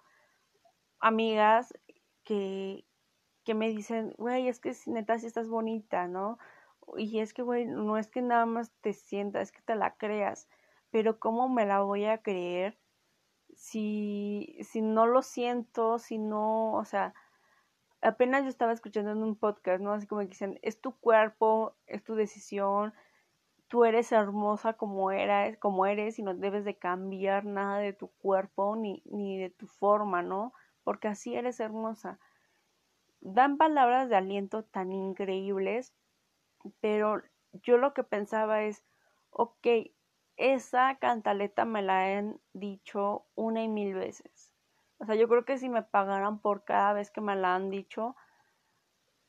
amigas 1.01 1.73
que, 2.23 2.85
que 3.45 3.55
me 3.55 3.71
dicen, 3.71 4.15
güey, 4.19 4.49
es 4.49 4.61
que 4.61 4.77
neta 4.87 5.19
si 5.19 5.27
estás 5.27 5.49
bonita, 5.49 6.07
¿no? 6.07 6.39
Y 6.99 7.21
es 7.21 7.33
que, 7.33 7.41
güey, 7.41 7.65
no 7.65 7.97
es 7.97 8.09
que 8.09 8.21
nada 8.21 8.45
más 8.45 8.71
te 8.83 8.93
sientas, 8.93 9.45
es 9.45 9.53
que 9.53 9.63
te 9.63 9.75
la 9.75 9.95
creas, 9.97 10.47
pero 10.91 11.19
¿cómo 11.19 11.49
me 11.49 11.65
la 11.65 11.81
voy 11.81 12.05
a 12.05 12.19
creer 12.19 12.79
si, 13.55 14.59
si 14.61 14.83
no 14.83 15.07
lo 15.07 15.23
siento, 15.23 15.99
si 15.99 16.19
no, 16.19 16.75
o 16.75 16.85
sea, 16.85 17.15
apenas 18.03 18.43
yo 18.43 18.51
estaba 18.51 18.73
escuchando 18.75 19.13
en 19.13 19.23
un 19.23 19.37
podcast, 19.37 19.81
¿no? 19.81 19.95
Así 19.95 20.07
como 20.07 20.21
que 20.21 20.27
dicen, 20.27 20.59
es 20.61 20.79
tu 20.79 20.93
cuerpo, 21.01 21.75
es 21.87 22.05
tu 22.05 22.15
decisión, 22.17 22.93
tú 23.69 23.85
eres 23.85 24.13
hermosa 24.13 24.75
como 24.75 25.11
eres, 25.11 25.59
como 25.59 25.87
eres 25.87 26.19
y 26.19 26.23
no 26.23 26.35
debes 26.35 26.65
de 26.65 26.77
cambiar 26.77 27.45
nada 27.45 27.79
de 27.79 27.93
tu 27.93 28.09
cuerpo 28.09 28.77
ni, 28.77 29.03
ni 29.07 29.39
de 29.39 29.51
tu 29.51 29.67
forma, 29.67 30.23
¿no? 30.23 30.53
Porque 30.83 31.09
así 31.09 31.35
eres 31.35 31.61
hermosa. 31.61 32.19
Dan 33.21 33.57
palabras 33.57 34.09
de 34.09 34.17
aliento 34.17 34.65
tan 34.65 34.93
increíbles, 34.93 35.95
pero 36.81 37.23
yo 37.53 37.79
lo 37.79 37.95
que 37.95 38.05
pensaba 38.05 38.63
es, 38.63 38.85
ok, 39.31 39.67
esa 40.37 40.97
cantaleta 40.99 41.65
me 41.65 41.83
la 41.83 42.19
han 42.19 42.41
dicho 42.53 43.27
una 43.35 43.63
y 43.63 43.69
mil 43.69 43.95
veces. 43.95 44.53
O 44.99 45.07
sea, 45.07 45.15
yo 45.15 45.29
creo 45.29 45.45
que 45.45 45.59
si 45.59 45.69
me 45.69 45.83
pagaran 45.83 46.39
por 46.39 46.65
cada 46.65 46.93
vez 46.93 47.11
que 47.11 47.21
me 47.21 47.37
la 47.37 47.55
han 47.55 47.71
dicho, 47.71 48.15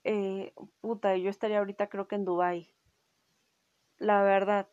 eh, 0.04 0.54
puta, 0.82 1.16
yo 1.18 1.30
estaría 1.30 1.60
ahorita 1.60 1.88
creo 1.88 2.08
que 2.08 2.16
en 2.16 2.26
Dubai 2.26 2.76
la 3.98 4.24
verdad. 4.24 4.70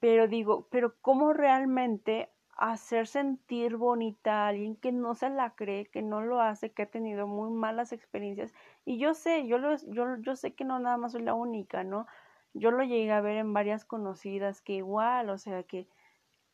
Pero 0.00 0.28
digo, 0.28 0.68
pero 0.70 0.96
¿cómo 1.00 1.32
realmente 1.32 2.32
hacer 2.56 3.06
sentir 3.06 3.76
bonita 3.76 4.44
a 4.44 4.48
alguien 4.48 4.76
que 4.76 4.92
no 4.92 5.14
se 5.14 5.28
la 5.30 5.54
cree, 5.54 5.86
que 5.90 6.02
no 6.02 6.22
lo 6.22 6.40
hace, 6.40 6.72
que 6.72 6.82
ha 6.82 6.90
tenido 6.90 7.26
muy 7.26 7.50
malas 7.50 7.92
experiencias? 7.92 8.52
Y 8.84 8.98
yo 8.98 9.14
sé, 9.14 9.46
yo, 9.46 9.58
lo, 9.58 9.76
yo, 9.88 10.16
yo 10.20 10.36
sé 10.36 10.54
que 10.54 10.64
no 10.64 10.78
nada 10.78 10.96
más 10.98 11.12
soy 11.12 11.22
la 11.22 11.34
única, 11.34 11.84
¿no? 11.84 12.06
Yo 12.54 12.70
lo 12.70 12.84
llegué 12.84 13.12
a 13.12 13.20
ver 13.20 13.36
en 13.36 13.52
varias 13.52 13.84
conocidas 13.84 14.62
que 14.62 14.74
igual, 14.74 15.30
o 15.30 15.38
sea, 15.38 15.62
que, 15.64 15.88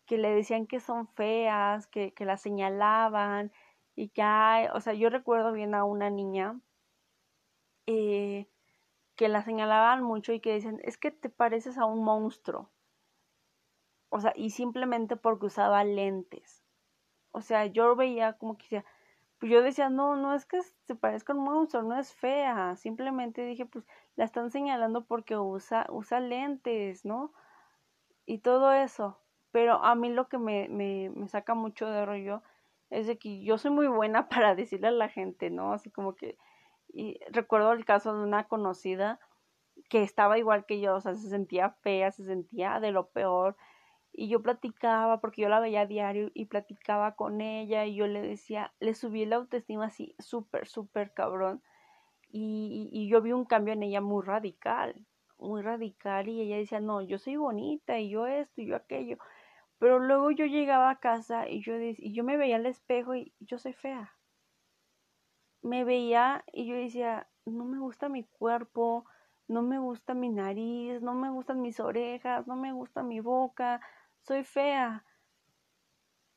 que 0.06 0.18
le 0.18 0.35
decían 0.35 0.66
que 0.66 0.80
son 0.80 1.08
feas, 1.08 1.87
que, 1.88 2.14
que 2.14 2.24
la 2.26 2.37
señalaban 2.38 3.52
y 3.96 4.11
que 4.11 4.22
hay, 4.22 4.68
o 4.74 4.80
sea, 4.80 4.94
yo 4.94 5.11
recuerdo 5.11 5.52
bien 5.52 5.74
a 5.74 5.85
una 5.85 6.11
niña 6.11 6.61
eh, 7.87 8.48
que 9.16 9.29
la 9.29 9.42
señalaban 9.42 10.03
mucho 10.03 10.33
y 10.33 10.40
que 10.40 10.55
dicen, 10.55 10.81
es 10.85 10.98
que 10.98 11.11
te 11.11 11.29
pareces 11.29 11.79
a 11.79 11.85
un 11.85 12.05
monstruo. 12.05 12.70
O 14.09 14.20
sea, 14.20 14.33
y 14.37 14.51
simplemente 14.51 15.16
porque 15.16 15.46
usaba 15.46 15.85
lentes. 15.85 16.62
O 17.33 17.40
sea, 17.40 17.66
yo 17.66 17.96
veía 17.96 18.35
como 18.35 18.57
que 18.59 18.64
decía, 18.64 18.85
pues 19.38 19.51
yo 19.51 19.62
decía, 19.62 19.90
no, 19.90 20.16
no 20.16 20.35
es 20.35 20.46
que 20.46 20.61
se 20.62 20.94
parezca 20.94 21.33
a 21.33 21.37
un 21.37 21.44
monstruo, 21.44 21.83
no 21.83 21.98
es 21.98 22.14
fea. 22.14 22.77
Simplemente 22.77 23.44
dije, 23.44 23.66
pues 23.66 23.85
la 24.16 24.25
están 24.25 24.51
señalando 24.51 25.05
porque 25.05 25.37
usa, 25.37 25.87
usa 25.90 26.20
lentes, 26.20 27.05
¿no? 27.05 27.33
Y 28.27 28.38
todo 28.38 28.72
eso. 28.72 29.18
Pero 29.51 29.83
a 29.85 29.94
mí 29.94 30.11
lo 30.11 30.29
que 30.29 30.38
me, 30.38 30.68
me, 30.68 31.11
me 31.11 31.29
saca 31.29 31.55
mucho 31.55 31.87
de 31.87 32.07
rollo 32.07 32.42
es 32.90 33.07
de 33.07 33.18
que 33.18 33.42
yo 33.42 33.59
soy 33.59 33.70
muy 33.70 33.87
buena 33.88 34.29
para 34.29 34.55
decirle 34.55 34.88
a 34.88 34.92
la 34.92 35.09
gente, 35.09 35.51
¿no? 35.51 35.72
Así 35.72 35.90
como 35.90 36.14
que 36.14 36.38
y 36.92 37.18
recuerdo 37.31 37.72
el 37.72 37.85
caso 37.85 38.14
de 38.14 38.22
una 38.22 38.44
conocida 38.44 39.18
que 39.88 40.02
estaba 40.02 40.38
igual 40.38 40.66
que 40.66 40.81
yo, 40.81 40.96
o 40.96 41.00
sea, 41.00 41.14
se 41.14 41.28
sentía 41.28 41.70
fea, 41.83 42.11
se 42.12 42.24
sentía 42.24 42.81
de 42.81 42.92
lo 42.92 43.09
peor. 43.09 43.57
Y 44.12 44.28
yo 44.28 44.42
platicaba, 44.42 45.20
porque 45.20 45.42
yo 45.42 45.48
la 45.48 45.61
veía 45.61 45.83
a 45.83 45.87
diario 45.87 46.31
y 46.35 46.46
platicaba 46.46 47.14
con 47.14 47.40
ella 47.40 47.87
y 47.87 47.94
yo 47.94 48.07
le 48.07 48.20
decía, 48.20 48.74
le 48.78 48.94
subí 48.94 49.24
la 49.24 49.37
autoestima 49.37 49.87
así 49.87 50.14
súper, 50.18 50.68
súper 50.68 51.14
cabrón. 51.14 51.62
Y, 52.31 52.90
y 52.92 53.09
yo 53.09 53.22
vi 53.22 53.33
un 53.33 53.46
cambio 53.46 53.74
en 53.74 53.83
ella 53.83 54.00
muy 54.00 54.24
radical, 54.24 55.07
muy 55.38 55.62
radical 55.62 56.28
y 56.28 56.42
ella 56.42 56.57
decía, 56.57 56.81
no, 56.81 57.00
yo 57.02 57.18
soy 57.18 57.37
bonita 57.37 57.98
y 57.98 58.11
yo 58.11 58.26
esto 58.26 58.61
y 58.61 58.66
yo 58.66 58.76
aquello. 58.76 59.18
Pero 59.78 59.98
luego 59.98 60.31
yo 60.31 60.46
llegaba 60.46 60.90
a 60.90 61.00
casa 61.00 61.48
y 61.48 61.62
yo, 61.62 61.74
y 61.78 62.14
yo 62.14 62.24
me 62.24 62.37
veía 62.37 62.57
al 62.57 62.66
espejo 62.66 63.14
y 63.14 63.35
yo 63.40 63.59
soy 63.59 63.72
fea 63.72 64.12
me 65.62 65.85
veía 65.85 66.44
y 66.53 66.66
yo 66.66 66.77
decía, 66.77 67.29
no 67.46 67.64
me 67.64 67.79
gusta 67.79 68.09
mi 68.09 68.25
cuerpo, 68.25 69.05
no 69.48 69.62
me 69.62 69.79
gusta 69.79 70.14
mi 70.14 70.29
nariz, 70.29 71.01
no 71.03 71.14
me 71.14 71.31
gustan 71.31 71.61
mis 71.61 71.81
orejas, 71.81 72.46
no 72.46 72.57
me 72.57 72.72
gusta 72.72 73.03
mi 73.03 73.20
boca, 73.20 73.81
soy 74.22 74.44
fea. 74.44 75.05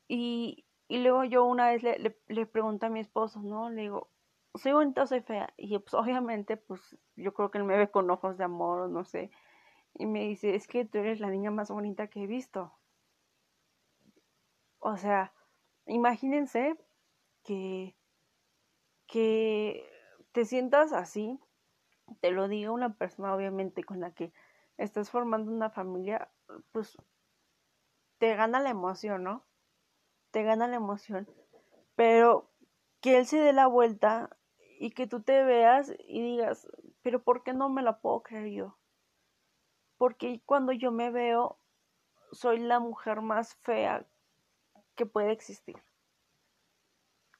Y, 0.08 0.66
y 0.88 0.98
luego 0.98 1.24
yo 1.24 1.44
una 1.44 1.68
vez 1.68 1.82
le, 1.82 2.16
le, 2.28 2.46
pregunto 2.46 2.86
a 2.86 2.90
mi 2.90 3.00
esposo, 3.00 3.40
¿no? 3.42 3.70
Le 3.70 3.82
digo, 3.82 4.10
¿soy 4.54 4.72
bonita 4.72 5.02
o 5.02 5.06
soy 5.06 5.20
fea? 5.20 5.52
Y 5.56 5.78
pues 5.78 5.94
obviamente, 5.94 6.56
pues 6.56 6.96
yo 7.16 7.34
creo 7.34 7.50
que 7.50 7.58
él 7.58 7.64
me 7.64 7.76
ve 7.76 7.90
con 7.90 8.10
ojos 8.10 8.38
de 8.38 8.44
amor, 8.44 8.88
no 8.90 9.04
sé. 9.04 9.30
Y 9.94 10.06
me 10.06 10.20
dice, 10.26 10.54
es 10.54 10.68
que 10.68 10.84
tú 10.84 10.98
eres 10.98 11.20
la 11.20 11.30
niña 11.30 11.50
más 11.50 11.70
bonita 11.70 12.08
que 12.08 12.24
he 12.24 12.26
visto. 12.26 12.72
O 14.78 14.96
sea, 14.96 15.32
imagínense 15.86 16.76
que, 17.42 17.95
que 19.06 19.88
te 20.32 20.44
sientas 20.44 20.92
así, 20.92 21.38
te 22.20 22.30
lo 22.30 22.48
diga 22.48 22.70
una 22.70 22.94
persona 22.94 23.34
obviamente 23.34 23.84
con 23.84 24.00
la 24.00 24.12
que 24.12 24.32
estás 24.76 25.10
formando 25.10 25.50
una 25.50 25.70
familia, 25.70 26.30
pues 26.72 26.96
te 28.18 28.34
gana 28.34 28.60
la 28.60 28.70
emoción, 28.70 29.24
¿no? 29.24 29.44
Te 30.30 30.42
gana 30.42 30.68
la 30.68 30.76
emoción. 30.76 31.28
Pero 31.94 32.50
que 33.00 33.18
él 33.18 33.26
se 33.26 33.38
dé 33.38 33.52
la 33.52 33.66
vuelta 33.66 34.36
y 34.78 34.90
que 34.90 35.06
tú 35.06 35.22
te 35.22 35.42
veas 35.42 35.92
y 36.06 36.20
digas, 36.20 36.68
pero 37.02 37.22
¿por 37.22 37.42
qué 37.42 37.52
no 37.52 37.68
me 37.68 37.82
la 37.82 38.00
puedo 38.00 38.22
creer 38.22 38.48
yo? 38.48 38.78
Porque 39.96 40.42
cuando 40.44 40.72
yo 40.72 40.92
me 40.92 41.10
veo, 41.10 41.58
soy 42.32 42.58
la 42.58 42.80
mujer 42.80 43.22
más 43.22 43.54
fea 43.56 44.06
que 44.94 45.06
puede 45.06 45.32
existir. 45.32 45.76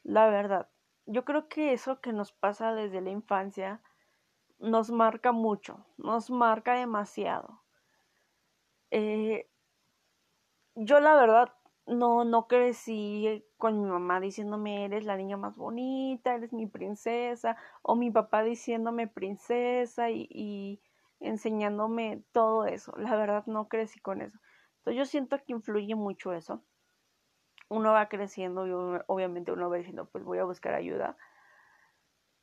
La 0.02 0.28
verdad, 0.28 0.68
yo 1.06 1.24
creo 1.24 1.48
que 1.48 1.72
eso 1.72 2.00
que 2.00 2.12
nos 2.12 2.32
pasa 2.32 2.74
desde 2.74 3.00
la 3.00 3.10
infancia 3.10 3.80
nos 4.58 4.90
marca 4.90 5.32
mucho, 5.32 5.86
nos 5.96 6.30
marca 6.30 6.74
demasiado. 6.74 7.62
Eh, 8.90 9.48
yo 10.74 11.00
la 11.00 11.14
verdad 11.14 11.52
no, 11.86 12.24
no 12.24 12.46
crecí 12.48 13.44
con 13.56 13.82
mi 13.82 13.88
mamá 13.88 14.20
diciéndome 14.20 14.84
eres 14.84 15.04
la 15.04 15.16
niña 15.16 15.36
más 15.36 15.56
bonita, 15.56 16.34
eres 16.34 16.52
mi 16.52 16.66
princesa, 16.66 17.56
o 17.82 17.94
mi 17.94 18.10
papá 18.10 18.42
diciéndome 18.42 19.06
princesa 19.06 20.10
y, 20.10 20.28
y 20.30 20.80
enseñándome 21.20 22.24
todo 22.32 22.66
eso. 22.66 22.92
La 22.96 23.16
verdad 23.16 23.44
no 23.46 23.68
crecí 23.68 24.00
con 24.00 24.22
eso. 24.22 24.38
Entonces 24.78 24.98
yo 24.98 25.04
siento 25.04 25.38
que 25.38 25.52
influye 25.52 25.94
mucho 25.94 26.32
eso. 26.32 26.62
Uno 27.68 27.92
va 27.92 28.08
creciendo 28.08 28.66
y 28.66 29.02
obviamente 29.06 29.52
uno 29.52 29.68
va 29.68 29.76
diciendo 29.76 30.08
pues 30.10 30.24
voy 30.24 30.38
a 30.38 30.44
buscar 30.44 30.74
ayuda 30.74 31.16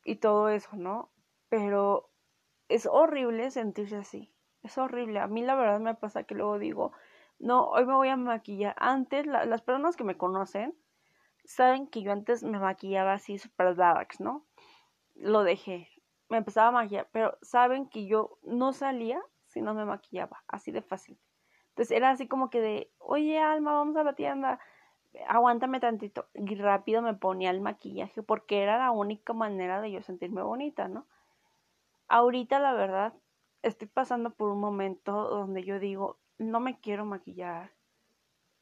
y 0.04 0.16
todo 0.16 0.48
eso, 0.48 0.76
¿no? 0.76 1.10
Pero 1.48 2.10
es 2.68 2.86
horrible 2.86 3.50
sentirse 3.50 3.96
así. 3.96 4.32
Es 4.62 4.78
horrible. 4.78 5.20
A 5.20 5.26
mí 5.26 5.42
la 5.42 5.54
verdad 5.54 5.80
me 5.80 5.94
pasa 5.94 6.24
que 6.24 6.34
luego 6.34 6.58
digo, 6.58 6.92
no, 7.38 7.68
hoy 7.68 7.84
me 7.86 7.94
voy 7.94 8.08
a 8.08 8.16
maquillar. 8.16 8.74
Antes, 8.78 9.26
las 9.26 9.62
personas 9.62 9.96
que 9.96 10.04
me 10.04 10.16
conocen 10.16 10.74
saben 11.44 11.86
que 11.86 12.02
yo 12.02 12.12
antes 12.12 12.42
me 12.42 12.58
maquillaba 12.58 13.14
así 13.14 13.38
super 13.38 13.74
darks, 13.76 14.20
¿no? 14.20 14.46
Lo 15.14 15.42
dejé. 15.42 15.88
Me 16.28 16.38
empezaba 16.38 16.68
a 16.68 16.82
maquillar, 16.82 17.08
pero 17.12 17.38
saben 17.42 17.88
que 17.88 18.06
yo 18.06 18.38
no 18.42 18.72
salía 18.72 19.20
si 19.46 19.60
no 19.60 19.74
me 19.74 19.84
maquillaba, 19.84 20.42
así 20.48 20.72
de 20.72 20.82
fácil. 20.82 21.18
Entonces 21.68 21.96
era 21.96 22.10
así 22.10 22.26
como 22.26 22.50
que 22.50 22.60
de, 22.60 22.92
oye 22.98 23.38
Alma, 23.38 23.74
vamos 23.74 23.96
a 23.96 24.04
la 24.04 24.14
tienda, 24.14 24.58
aguántame 25.28 25.80
tantito. 25.80 26.26
Y 26.34 26.54
rápido 26.56 27.02
me 27.02 27.14
ponía 27.14 27.50
el 27.50 27.60
maquillaje 27.60 28.22
porque 28.22 28.62
era 28.62 28.78
la 28.78 28.90
única 28.90 29.32
manera 29.32 29.80
de 29.80 29.92
yo 29.92 30.02
sentirme 30.02 30.42
bonita, 30.42 30.88
¿no? 30.88 31.06
Ahorita 32.08 32.58
la 32.58 32.72
verdad, 32.72 33.14
estoy 33.62 33.88
pasando 33.88 34.30
por 34.30 34.50
un 34.50 34.60
momento 34.60 35.28
donde 35.28 35.64
yo 35.64 35.78
digo, 35.78 36.18
no 36.38 36.60
me 36.60 36.78
quiero 36.80 37.04
maquillar, 37.04 37.72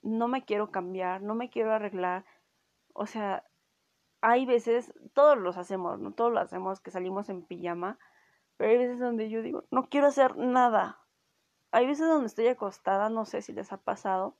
no 0.02 0.28
me 0.28 0.44
quiero 0.44 0.70
cambiar, 0.70 1.22
no 1.22 1.34
me 1.34 1.50
quiero 1.50 1.72
arreglar. 1.72 2.24
O 2.92 3.06
sea, 3.06 3.44
hay 4.20 4.46
veces, 4.46 4.92
todos 5.14 5.36
los 5.38 5.56
hacemos, 5.56 5.98
¿no? 5.98 6.12
Todos 6.12 6.32
lo 6.32 6.40
hacemos 6.40 6.80
que 6.80 6.90
salimos 6.90 7.28
en 7.28 7.42
pijama, 7.42 7.98
pero 8.56 8.70
hay 8.70 8.78
veces 8.78 9.00
donde 9.00 9.30
yo 9.30 9.42
digo, 9.42 9.64
no 9.70 9.88
quiero 9.88 10.06
hacer 10.06 10.36
nada. 10.36 11.00
Hay 11.72 11.86
veces 11.86 12.06
donde 12.06 12.26
estoy 12.26 12.48
acostada, 12.48 13.08
no 13.08 13.24
sé 13.24 13.42
si 13.42 13.52
les 13.52 13.72
ha 13.72 13.78
pasado. 13.78 14.36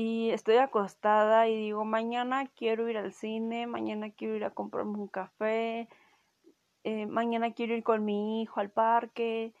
Y 0.00 0.30
estoy 0.30 0.58
acostada 0.58 1.48
y 1.48 1.56
digo, 1.56 1.84
mañana 1.84 2.46
quiero 2.46 2.88
ir 2.88 2.98
al 2.98 3.12
cine, 3.12 3.66
mañana 3.66 4.12
quiero 4.12 4.36
ir 4.36 4.44
a 4.44 4.52
comprarme 4.52 4.96
un 4.96 5.08
café, 5.08 5.88
eh, 6.84 7.06
mañana 7.06 7.52
quiero 7.52 7.74
ir 7.74 7.82
con 7.82 8.04
mi 8.04 8.40
hijo 8.40 8.60
al 8.60 8.70
parque, 8.70 9.52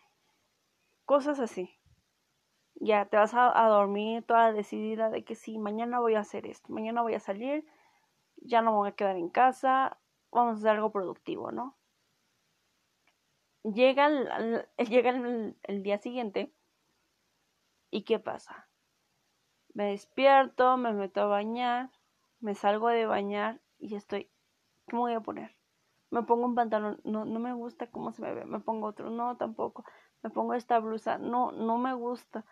cosas 1.06 1.40
así. 1.40 1.76
Ya 2.76 3.06
te 3.06 3.16
vas 3.16 3.34
a, 3.34 3.66
dormir 3.68 4.22
toda 4.22 4.52
decidida 4.52 5.10
de 5.10 5.24
que 5.24 5.34
sí, 5.34 5.58
mañana 5.58 5.98
voy 5.98 6.14
a 6.14 6.20
hacer 6.20 6.46
esto, 6.46 6.72
mañana 6.72 7.02
voy 7.02 7.14
a 7.14 7.20
salir, 7.20 7.66
ya 8.36 8.62
no 8.62 8.70
me 8.70 8.76
voy 8.76 8.90
a 8.90 8.92
quedar 8.92 9.16
en 9.16 9.30
casa, 9.30 9.98
vamos 10.30 10.54
a 10.54 10.58
hacer 10.58 10.70
algo 10.70 10.92
productivo, 10.92 11.50
¿no? 11.50 11.76
Llega 13.64 14.06
el, 14.06 14.68
llega 14.88 15.10
el, 15.10 15.82
día 15.82 15.98
siguiente 15.98 16.52
y 17.90 18.02
¿qué 18.04 18.20
pasa? 18.20 18.67
Me 19.78 19.90
despierto, 19.90 20.76
me 20.76 20.92
meto 20.92 21.20
a 21.20 21.26
bañar, 21.26 21.92
me 22.40 22.56
salgo 22.56 22.88
de 22.88 23.06
bañar 23.06 23.60
y 23.78 23.94
estoy, 23.94 24.24
¿qué 24.88 24.96
me 24.96 24.98
voy 24.98 25.14
a 25.14 25.20
poner? 25.20 25.54
Me 26.10 26.24
pongo 26.24 26.46
un 26.46 26.56
pantalón, 26.56 27.00
no, 27.04 27.24
no 27.24 27.38
me 27.38 27.52
gusta 27.52 27.88
cómo 27.88 28.10
se 28.10 28.20
me 28.20 28.34
ve, 28.34 28.44
me 28.44 28.58
pongo 28.58 28.88
otro, 28.88 29.08
no, 29.10 29.36
tampoco 29.36 29.84
me 30.20 30.30
pongo 30.30 30.54
esta 30.54 30.80
blusa, 30.80 31.18
no, 31.18 31.52
no 31.52 31.78
me 31.78 31.94
gusta. 31.94 32.44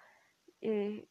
Eh, 0.60 1.08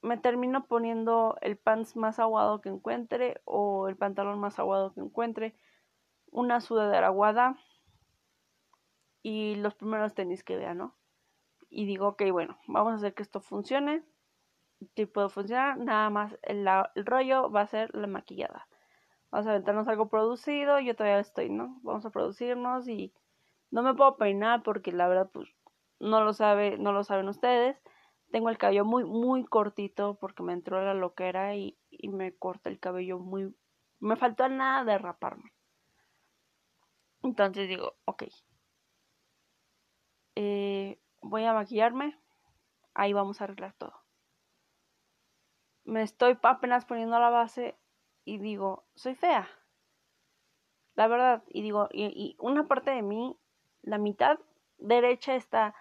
me 0.00 0.18
termino 0.18 0.66
poniendo 0.66 1.36
el 1.42 1.56
pants 1.56 1.94
más 1.94 2.18
aguado 2.18 2.60
que 2.60 2.68
encuentre 2.68 3.40
o 3.44 3.86
el 3.86 3.96
pantalón 3.96 4.40
más 4.40 4.58
aguado 4.58 4.92
que 4.94 5.00
encuentre, 5.00 5.54
una 6.32 6.60
sudadera 6.60 7.06
aguada 7.06 7.56
y 9.22 9.54
los 9.54 9.76
primeros 9.76 10.12
tenis 10.12 10.42
que 10.42 10.56
vea, 10.56 10.74
¿no? 10.74 10.96
Y 11.70 11.86
digo, 11.86 12.08
ok, 12.08 12.24
bueno, 12.32 12.58
vamos 12.66 12.94
a 12.94 12.96
hacer 12.96 13.14
que 13.14 13.22
esto 13.22 13.40
funcione. 13.40 14.04
Si 14.94 15.06
puedo 15.06 15.28
funcionar, 15.28 15.78
nada 15.78 16.10
más 16.10 16.36
el, 16.42 16.66
rollo 17.06 17.50
va 17.50 17.62
a 17.62 17.66
ser 17.66 17.94
la 17.94 18.06
maquillada. 18.06 18.68
Vamos 19.30 19.46
a 19.46 19.50
aventarnos 19.50 19.88
algo 19.88 20.08
producido, 20.08 20.80
yo 20.80 20.94
todavía 20.94 21.20
estoy, 21.20 21.50
¿no? 21.50 21.80
Vamos 21.82 22.04
a 22.04 22.10
producirnos 22.10 22.88
y 22.88 23.14
no 23.70 23.82
me 23.82 23.94
puedo 23.94 24.16
peinar 24.16 24.62
porque 24.62 24.92
la 24.92 25.08
verdad, 25.08 25.30
pues, 25.32 25.48
no 26.00 26.22
lo 26.24 26.32
sabe, 26.32 26.78
no 26.78 26.92
lo 26.92 27.04
saben 27.04 27.28
ustedes. 27.28 27.80
Tengo 28.30 28.50
el 28.50 28.58
cabello 28.58 28.84
muy, 28.84 29.04
muy 29.04 29.44
cortito 29.44 30.18
porque 30.18 30.42
me 30.42 30.52
entró 30.52 30.82
la 30.84 30.94
loquera 30.94 31.54
y, 31.54 31.78
y 31.90 32.08
me 32.08 32.34
corta 32.36 32.70
el 32.70 32.80
cabello 32.80 33.18
muy... 33.18 33.54
Me 34.00 34.16
faltó 34.16 34.48
nada 34.48 34.84
de 34.84 34.98
raparme. 34.98 35.52
Entonces 37.22 37.68
digo, 37.68 37.94
ok. 38.04 38.24
Eh, 40.34 41.00
voy 41.20 41.44
a 41.44 41.52
maquillarme. 41.54 42.18
Ahí 42.94 43.12
vamos 43.12 43.40
a 43.40 43.44
arreglar 43.44 43.74
todo. 43.74 44.01
Me 45.84 46.02
estoy 46.02 46.38
apenas 46.42 46.84
poniendo 46.84 47.18
la 47.18 47.30
base 47.30 47.76
y 48.24 48.38
digo, 48.38 48.84
soy 48.94 49.14
fea. 49.14 49.48
La 50.94 51.08
verdad. 51.08 51.42
Y 51.48 51.62
digo, 51.62 51.88
y, 51.92 52.06
y 52.06 52.36
una 52.38 52.68
parte 52.68 52.90
de 52.90 53.02
mí, 53.02 53.36
la 53.82 53.98
mitad 53.98 54.38
derecha 54.78 55.34
está 55.34 55.74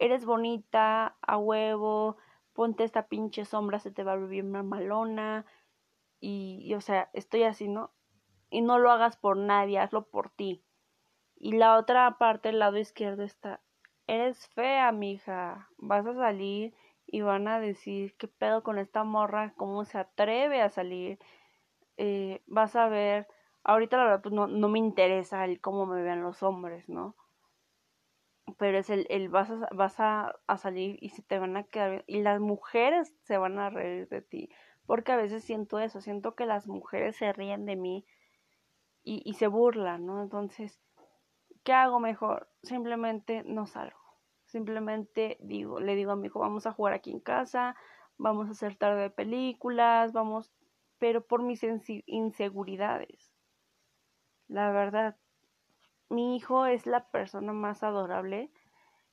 eres 0.00 0.24
bonita, 0.24 1.16
a 1.20 1.36
huevo, 1.36 2.16
ponte 2.54 2.84
esta 2.84 3.06
pinche 3.06 3.44
sombra, 3.44 3.78
se 3.78 3.92
te 3.92 4.02
va 4.02 4.12
a 4.12 4.16
bien 4.16 4.50
malona. 4.50 5.46
Y, 6.20 6.74
o 6.74 6.80
sea, 6.80 7.10
estoy 7.12 7.44
así, 7.44 7.68
¿no? 7.68 7.92
Y 8.50 8.62
no 8.62 8.78
lo 8.78 8.90
hagas 8.90 9.16
por 9.16 9.36
nadie, 9.36 9.78
hazlo 9.78 10.06
por 10.08 10.30
ti. 10.30 10.64
Y 11.36 11.52
la 11.52 11.76
otra 11.76 12.18
parte, 12.18 12.48
el 12.48 12.58
lado 12.58 12.78
izquierdo 12.78 13.22
está, 13.22 13.60
eres 14.06 14.48
fea, 14.48 14.90
mija, 14.90 15.68
vas 15.76 16.06
a 16.06 16.14
salir 16.14 16.74
y 17.10 17.22
van 17.22 17.48
a 17.48 17.60
decir, 17.60 18.14
¿qué 18.18 18.28
pedo 18.28 18.62
con 18.62 18.78
esta 18.78 19.04
morra? 19.04 19.54
¿Cómo 19.56 19.84
se 19.84 19.98
atreve 19.98 20.62
a 20.62 20.70
salir? 20.70 21.18
Eh, 21.96 22.42
vas 22.46 22.76
a 22.76 22.88
ver, 22.88 23.26
ahorita 23.64 23.96
la 23.96 24.04
verdad, 24.04 24.22
pues 24.22 24.34
no, 24.34 24.46
no 24.46 24.68
me 24.68 24.78
interesa 24.78 25.44
el 25.44 25.60
cómo 25.60 25.86
me 25.86 26.02
vean 26.02 26.22
los 26.22 26.42
hombres, 26.42 26.88
¿no? 26.88 27.16
pero 28.58 28.78
es 28.78 28.90
el, 28.90 29.06
el 29.10 29.28
vas, 29.28 29.50
a, 29.50 29.68
vas 29.72 29.96
a, 29.98 30.34
salir 30.56 30.98
y 31.00 31.10
se 31.10 31.22
te 31.22 31.38
van 31.38 31.56
a 31.56 31.64
quedar. 31.64 32.04
Y 32.06 32.20
las 32.22 32.40
mujeres 32.40 33.14
se 33.22 33.38
van 33.38 33.58
a 33.58 33.70
reír 33.70 34.08
de 34.08 34.22
ti. 34.22 34.50
Porque 34.86 35.12
a 35.12 35.16
veces 35.16 35.44
siento 35.44 35.78
eso, 35.78 36.00
siento 36.00 36.34
que 36.34 36.46
las 36.46 36.66
mujeres 36.66 37.16
se 37.16 37.32
ríen 37.32 37.64
de 37.64 37.76
mí 37.76 38.04
y, 39.04 39.22
y 39.24 39.34
se 39.34 39.46
burlan, 39.46 40.04
¿no? 40.06 40.22
Entonces, 40.22 40.80
¿qué 41.64 41.72
hago 41.72 42.00
mejor? 42.00 42.48
Simplemente 42.62 43.42
no 43.44 43.66
salgo. 43.66 43.99
Simplemente 44.50 45.38
digo, 45.40 45.80
le 45.80 45.94
digo 45.94 46.12
a 46.12 46.16
mi 46.16 46.26
hijo, 46.26 46.40
vamos 46.40 46.66
a 46.66 46.72
jugar 46.72 46.92
aquí 46.92 47.10
en 47.10 47.20
casa, 47.20 47.76
vamos 48.18 48.48
a 48.48 48.52
hacer 48.52 48.76
tarde 48.76 49.02
de 49.02 49.10
películas, 49.10 50.12
vamos, 50.12 50.52
pero 50.98 51.24
por 51.24 51.42
mis 51.42 51.64
inseguridades. 52.06 53.32
La 54.48 54.70
verdad, 54.72 55.16
mi 56.08 56.36
hijo 56.36 56.66
es 56.66 56.86
la 56.86 57.08
persona 57.10 57.52
más 57.52 57.82
adorable. 57.82 58.50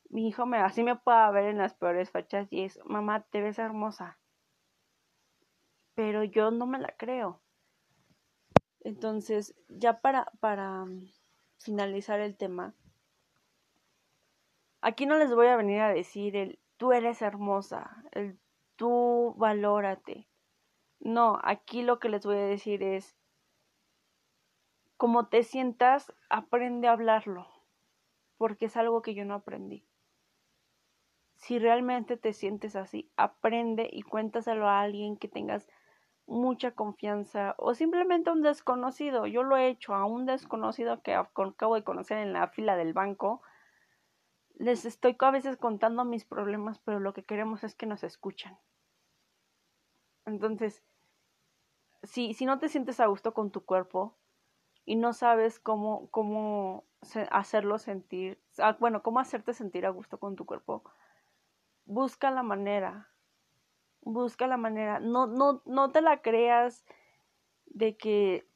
Mi 0.10 0.28
hijo 0.28 0.45
me 0.45 0.58
así 0.58 0.84
me 0.84 0.95
puede 0.95 1.32
ver 1.32 1.45
en 1.45 1.58
las 1.58 1.76
peores 1.76 2.12
fechas 2.12 2.47
y 2.52 2.63
es, 2.63 2.80
mamá, 2.86 3.21
te 3.21 3.41
ves 3.41 3.60
hermosa. 3.60 4.17
pero 5.97 6.23
yo 6.23 6.52
no 6.52 6.67
me 6.67 6.78
la 6.78 6.93
creo. 6.95 7.41
Entonces, 8.82 9.56
ya 9.67 10.00
para, 10.00 10.32
para 10.39 10.86
mm, 10.86 11.10
finalizar 11.58 12.19
el 12.19 12.38
tema, 12.38 12.76
aquí 14.88 15.06
no 15.06 15.17
les 15.17 15.36
voy 15.36 15.47
a 15.47 15.58
venir 15.58 15.82
a 15.82 15.93
decir 15.93 16.38
el 16.38 16.60
tú 16.78 16.93
eres 16.93 17.21
hermosa, 17.21 18.04
el 18.13 18.39
tú 18.78 19.34
valórate. 19.38 20.30
No, 21.00 21.39
aquí 21.43 21.84
lo 21.84 22.00
que 22.00 22.08
les 22.08 22.26
voy 22.26 22.38
a 22.38 22.45
decir 22.45 22.82
es, 22.82 23.17
como 24.95 25.28
te 25.28 25.43
sientas, 25.43 26.13
aprende 26.30 26.88
a 26.88 26.93
hablarlo, 26.93 27.47
porque 28.38 28.67
es 28.67 28.78
algo 28.78 29.02
que 29.02 29.13
yo 29.13 29.26
no 29.26 29.34
aprendí. 29.36 29.86
Si 31.36 31.60
realmente 31.60 32.15
te 32.15 32.32
sientes 32.32 32.78
así, 32.78 33.12
aprende 33.17 33.89
y 33.91 34.04
cuéntaselo 34.04 34.69
a 34.69 34.80
alguien 34.80 35.17
que 35.17 35.28
tengas 35.28 35.67
mucha 36.26 36.71
confianza 36.71 37.56
o 37.58 37.73
simplemente 37.73 38.30
a 38.30 38.34
un 38.34 38.41
desconocido. 38.41 39.28
Yo 39.28 39.43
lo 39.43 39.58
he 39.58 39.67
hecho 39.67 39.93
a 39.93 40.06
un 40.06 40.26
desconocido 40.26 41.02
que 41.02 41.13
acabo 41.13 41.76
de 41.76 41.84
conocer 41.84 42.19
en 42.19 42.32
la 42.32 42.47
fila 42.47 42.78
del 42.78 42.93
banco. 42.93 43.41
Les 44.58 44.86
estoy 44.86 45.15
a 45.20 45.32
veces 45.32 45.58
contando 45.58 46.04
mis 46.04 46.26
problemas, 46.26 46.80
pero 46.80 47.00
lo 47.00 47.13
que 47.13 47.24
queremos 47.24 47.63
es 47.63 47.76
que 47.76 47.86
nos 47.86 48.04
escuchen. 48.04 48.58
Entonces, 50.26 50.84
si, 52.04 52.34
si 52.34 52.46
no 52.46 52.60
te 52.60 52.70
sientes 52.70 53.00
a 53.00 53.06
gusto 53.06 53.34
con 53.34 53.52
tu 53.52 53.65
cuerpo 53.65 54.17
y 54.84 54.96
no 54.96 55.13
sabes 55.13 55.60
cómo, 55.60 56.10
cómo 56.10 56.86
hacerlo 57.32 57.78
sentir, 57.78 58.41
bueno, 58.80 59.04
cómo 59.04 59.20
hacerte 59.20 59.54
sentir 59.54 59.86
a 59.86 59.91
gusto 59.91 60.20
con 60.20 60.36
tu 60.36 60.46
cuerpo, 60.46 60.84
busca 61.86 62.32
la 62.32 62.43
manera, 62.43 63.10
busca 64.02 64.48
la 64.48 64.58
manera, 64.58 65.00
no, 65.00 65.28
no, 65.28 65.62
no 65.65 65.91
te 65.91 66.02
la 66.02 66.22
creas 66.22 66.86
de 67.67 67.96
que, 67.96 68.48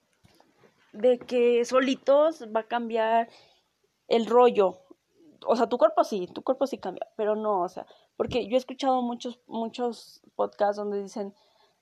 de 0.94 1.20
que 1.20 1.64
solitos 1.66 2.48
va 2.56 2.62
a 2.62 2.68
cambiar 2.68 3.30
el 4.08 4.26
rollo. 4.26 4.81
O 5.46 5.56
sea, 5.56 5.68
tu 5.68 5.78
cuerpo 5.78 6.04
sí, 6.04 6.28
tu 6.28 6.44
cuerpo 6.44 6.68
sí 6.68 6.78
cambia, 6.78 7.08
pero 7.16 7.36
no, 7.36 7.62
o 7.62 7.70
sea, 7.70 7.86
porque 8.16 8.48
yo 8.48 8.56
he 8.56 8.58
escuchado 8.58 9.02
muchos, 9.02 9.40
muchos 9.48 10.22
podcasts 10.36 10.78
donde 10.78 11.02
dicen, 11.02 11.34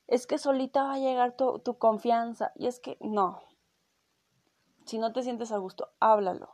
es 0.08 0.26
que 0.26 0.38
solita 0.38 0.84
va 0.84 0.94
a 0.94 1.00
llegar 1.00 1.36
tu, 1.36 1.60
tu 1.60 1.78
confianza, 1.78 2.52
y 2.56 2.68
es 2.68 2.80
que 2.80 2.98
no. 3.02 3.42
Si 4.86 4.98
no 4.98 5.14
te 5.14 5.24
sientes 5.24 5.52
a 5.52 5.58
gusto, 5.58 5.90
háblalo. 6.00 6.50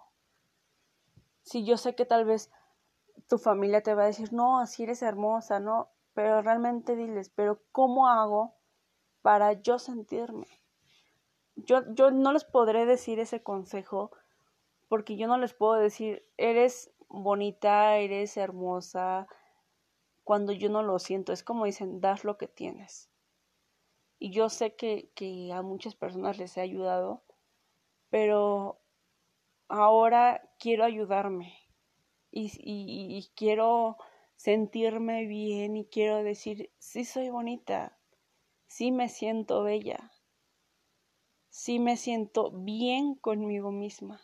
Si 1.44 1.64
yo 1.64 1.78
sé 1.78 1.96
que 1.96 2.06
tal 2.06 2.26
vez 2.26 2.52
tu 3.30 3.38
familia 3.38 3.84
te 3.84 3.94
va 3.94 4.04
a 4.04 4.08
decir, 4.08 4.34
no, 4.34 4.60
así 4.60 4.84
eres 4.84 5.02
hermosa, 5.02 5.60
no, 5.60 5.90
pero 6.14 6.42
realmente 6.42 6.96
diles, 6.96 7.30
pero 7.30 7.62
¿cómo 7.72 8.08
hago 8.08 8.56
para 9.22 9.54
yo 9.54 9.80
sentirme? 9.80 10.48
Yo, 11.56 11.82
yo 11.94 12.12
no 12.12 12.34
les 12.34 12.44
podré 12.44 12.86
decir 12.86 13.20
ese 13.20 13.42
consejo 13.44 14.12
porque 14.88 15.18
yo 15.18 15.28
no 15.28 15.38
les 15.38 15.54
puedo 15.54 15.74
decir, 15.74 16.24
eres 16.38 16.92
bonita, 17.10 17.98
eres 17.98 18.38
hermosa, 18.38 19.28
cuando 20.24 20.52
yo 20.52 20.70
no 20.70 20.84
lo 20.84 21.00
siento. 21.00 21.34
Es 21.34 21.44
como 21.44 21.66
dicen, 21.66 22.02
das 22.02 22.24
lo 22.24 22.38
que 22.38 22.48
tienes. 22.48 23.10
Y 24.20 24.32
yo 24.32 24.50
sé 24.50 24.76
que, 24.76 25.12
que 25.16 25.52
a 25.54 25.62
muchas 25.62 25.96
personas 25.96 26.38
les 26.38 26.58
he 26.58 26.62
ayudado, 26.62 27.24
pero 28.10 28.82
ahora 29.68 30.50
quiero 30.60 30.84
ayudarme 30.86 31.66
y, 32.32 33.30
quiero 33.36 33.98
sentirme 34.36 35.26
bien 35.26 35.78
y 35.78 35.86
quiero 35.86 36.24
decir, 36.24 36.72
sí 36.78 37.06
soy 37.06 37.30
bonita, 37.30 37.98
sí 38.68 38.92
me 38.92 39.08
siento 39.10 39.64
bella, 39.64 40.12
sí 41.50 41.80
me 41.80 41.98
siento 41.98 42.52
bien 42.52 43.16
conmigo 43.16 43.72
misma. 43.72 44.22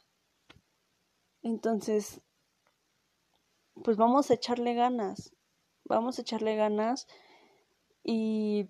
Entonces, 1.42 2.22
pues 3.84 3.98
vamos 3.98 4.30
a 4.30 4.36
echarle 4.36 4.74
ganas, 4.74 5.34
vamos 5.86 6.18
a 6.18 6.22
echarle 6.22 6.56
ganas 6.56 7.08
y, 8.04 8.70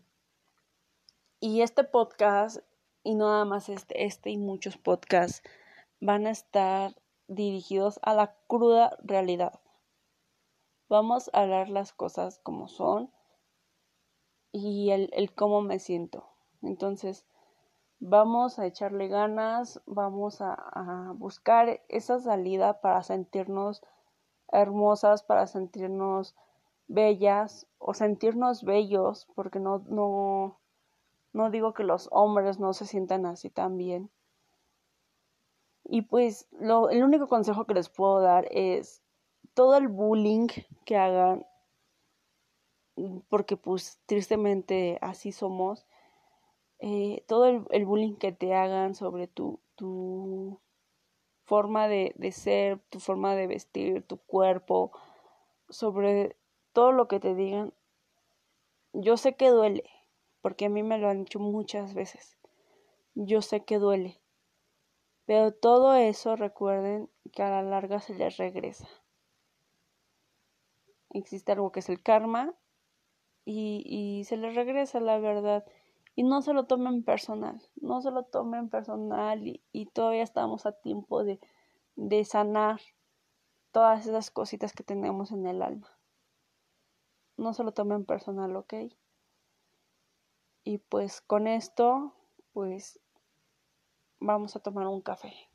y 1.40 1.62
este 1.62 1.84
podcast, 1.84 2.58
y 3.04 3.16
nada 3.16 3.46
más 3.46 3.70
este, 3.70 4.06
este 4.06 4.30
y 4.30 4.38
muchos 4.38 4.78
podcasts, 4.78 5.42
van 6.00 6.28
a 6.28 6.32
estar 6.32 6.96
dirigidos 7.28 8.00
a 8.04 8.14
la 8.14 8.36
cruda 8.48 8.98
realidad. 9.04 9.60
Vamos 10.90 11.30
a 11.34 11.42
hablar 11.42 11.70
las 11.70 11.94
cosas 11.94 12.40
como 12.40 12.68
son 12.68 13.12
y 14.52 14.92
el, 14.92 15.34
cómo 15.34 15.62
me 15.62 15.80
siento. 15.80 16.28
Entonces, 16.62 17.26
vamos 18.00 18.60
a 18.60 18.66
echarle 18.66 19.08
ganas, 19.08 19.82
vamos 19.86 20.42
a, 20.42 21.14
buscar 21.16 21.82
esa 21.88 22.20
salida 22.20 22.82
para 22.82 23.04
sentirnos 23.04 23.82
hermosas, 24.52 25.24
para 25.24 25.48
sentirnos 25.48 26.36
bellas 26.88 27.68
o 27.80 27.94
sentirnos 27.94 28.64
bellos, 28.64 29.28
porque 29.36 29.60
no, 29.60 29.84
no, 29.88 30.60
no 31.34 31.50
digo 31.50 31.74
que 31.74 31.84
los 31.84 32.10
hombres 32.12 32.60
no 32.60 32.74
se 32.74 32.86
sientan 32.86 33.26
así 33.26 33.50
también, 33.50 34.10
y 35.84 36.04
pues 36.04 36.48
lo, 36.60 36.90
el 36.90 37.04
único 37.04 37.28
consejo 37.28 37.66
que 37.66 37.74
les 37.74 37.90
puedo 37.90 38.22
dar 38.22 38.48
es 38.52 39.02
todo 39.54 39.76
el 39.76 39.88
bullying 39.88 40.48
que 40.86 40.96
hagan, 40.96 41.46
porque 43.30 43.58
pues 43.58 44.00
tristemente 44.06 44.98
así 45.02 45.32
somos, 45.32 45.86
eh, 46.80 47.24
todo 47.28 47.46
el, 47.70 47.86
bullying 47.86 48.16
que 48.16 48.32
te 48.32 48.54
hagan 48.56 48.96
sobre 48.96 49.28
tu 49.28 49.60
forma 51.52 51.90
de, 51.90 52.14
de 52.16 52.32
ser, 52.32 52.80
tu 52.90 53.02
forma 53.02 53.36
de 53.36 53.46
vestir, 53.46 54.04
tu 54.04 54.16
cuerpo, 54.16 54.94
sobre 55.68 56.38
todo 56.72 56.94
lo 56.94 57.10
que 57.10 57.20
te 57.20 57.36
digan, 57.36 57.74
yo 58.94 59.18
sé 59.18 59.36
que 59.36 59.50
duele, 59.50 59.84
porque 60.40 60.68
a 60.68 60.70
mí 60.70 60.82
me 60.82 60.98
lo 60.98 61.10
han 61.10 61.26
dicho 61.26 61.40
muchas 61.40 61.94
veces. 61.94 62.38
Yo 63.16 63.42
sé 63.42 63.66
que 63.66 63.80
duele, 63.80 64.22
pero 65.26 65.52
todo 65.52 65.94
eso 65.96 66.38
recuerden 66.38 67.10
que 67.34 67.44
a 67.44 67.50
la 67.50 67.64
larga 67.64 68.00
se 68.00 68.14
les 68.14 68.38
regresa. 68.38 68.88
Existe 71.10 71.52
algo 71.52 71.74
que 71.74 71.82
es 71.82 71.90
el 71.90 72.02
karma 72.02 72.54
y, 73.44 73.84
y 73.86 74.24
se 74.24 74.38
les 74.38 74.56
regresa 74.56 75.02
la 75.02 75.20
verdad. 75.20 75.66
Y 76.16 76.24
no 76.24 76.42
se 76.42 76.54
lo 76.54 76.66
tomen 76.66 77.04
personal, 77.04 77.62
no 77.76 78.02
se 78.02 78.12
lo 78.12 78.24
tomen 78.24 78.70
personal 78.70 79.42
y, 79.72 79.86
todavía 79.94 80.24
estamos 80.24 80.66
a 80.66 80.74
tiempo 80.74 81.24
de, 81.24 81.40
de 81.96 82.26
sanar 82.26 82.82
todas 83.72 84.06
esas 84.06 84.30
cositas 84.32 84.74
que 84.74 84.84
tenemos 84.84 85.32
en 85.32 85.48
el 85.48 85.62
alma. 85.62 85.90
No 87.38 87.54
se 87.54 87.64
lo 87.64 87.72
tomen 87.72 88.06
personal, 88.06 88.56
¿ok? 88.56 88.74
Y 90.64 90.78
pues 90.78 91.22
con 91.22 91.48
esto, 91.48 92.14
pues 92.54 93.00
vamos 94.20 94.56
a 94.56 94.60
tomar 94.60 94.88
un 94.88 95.02
café. 95.02 95.51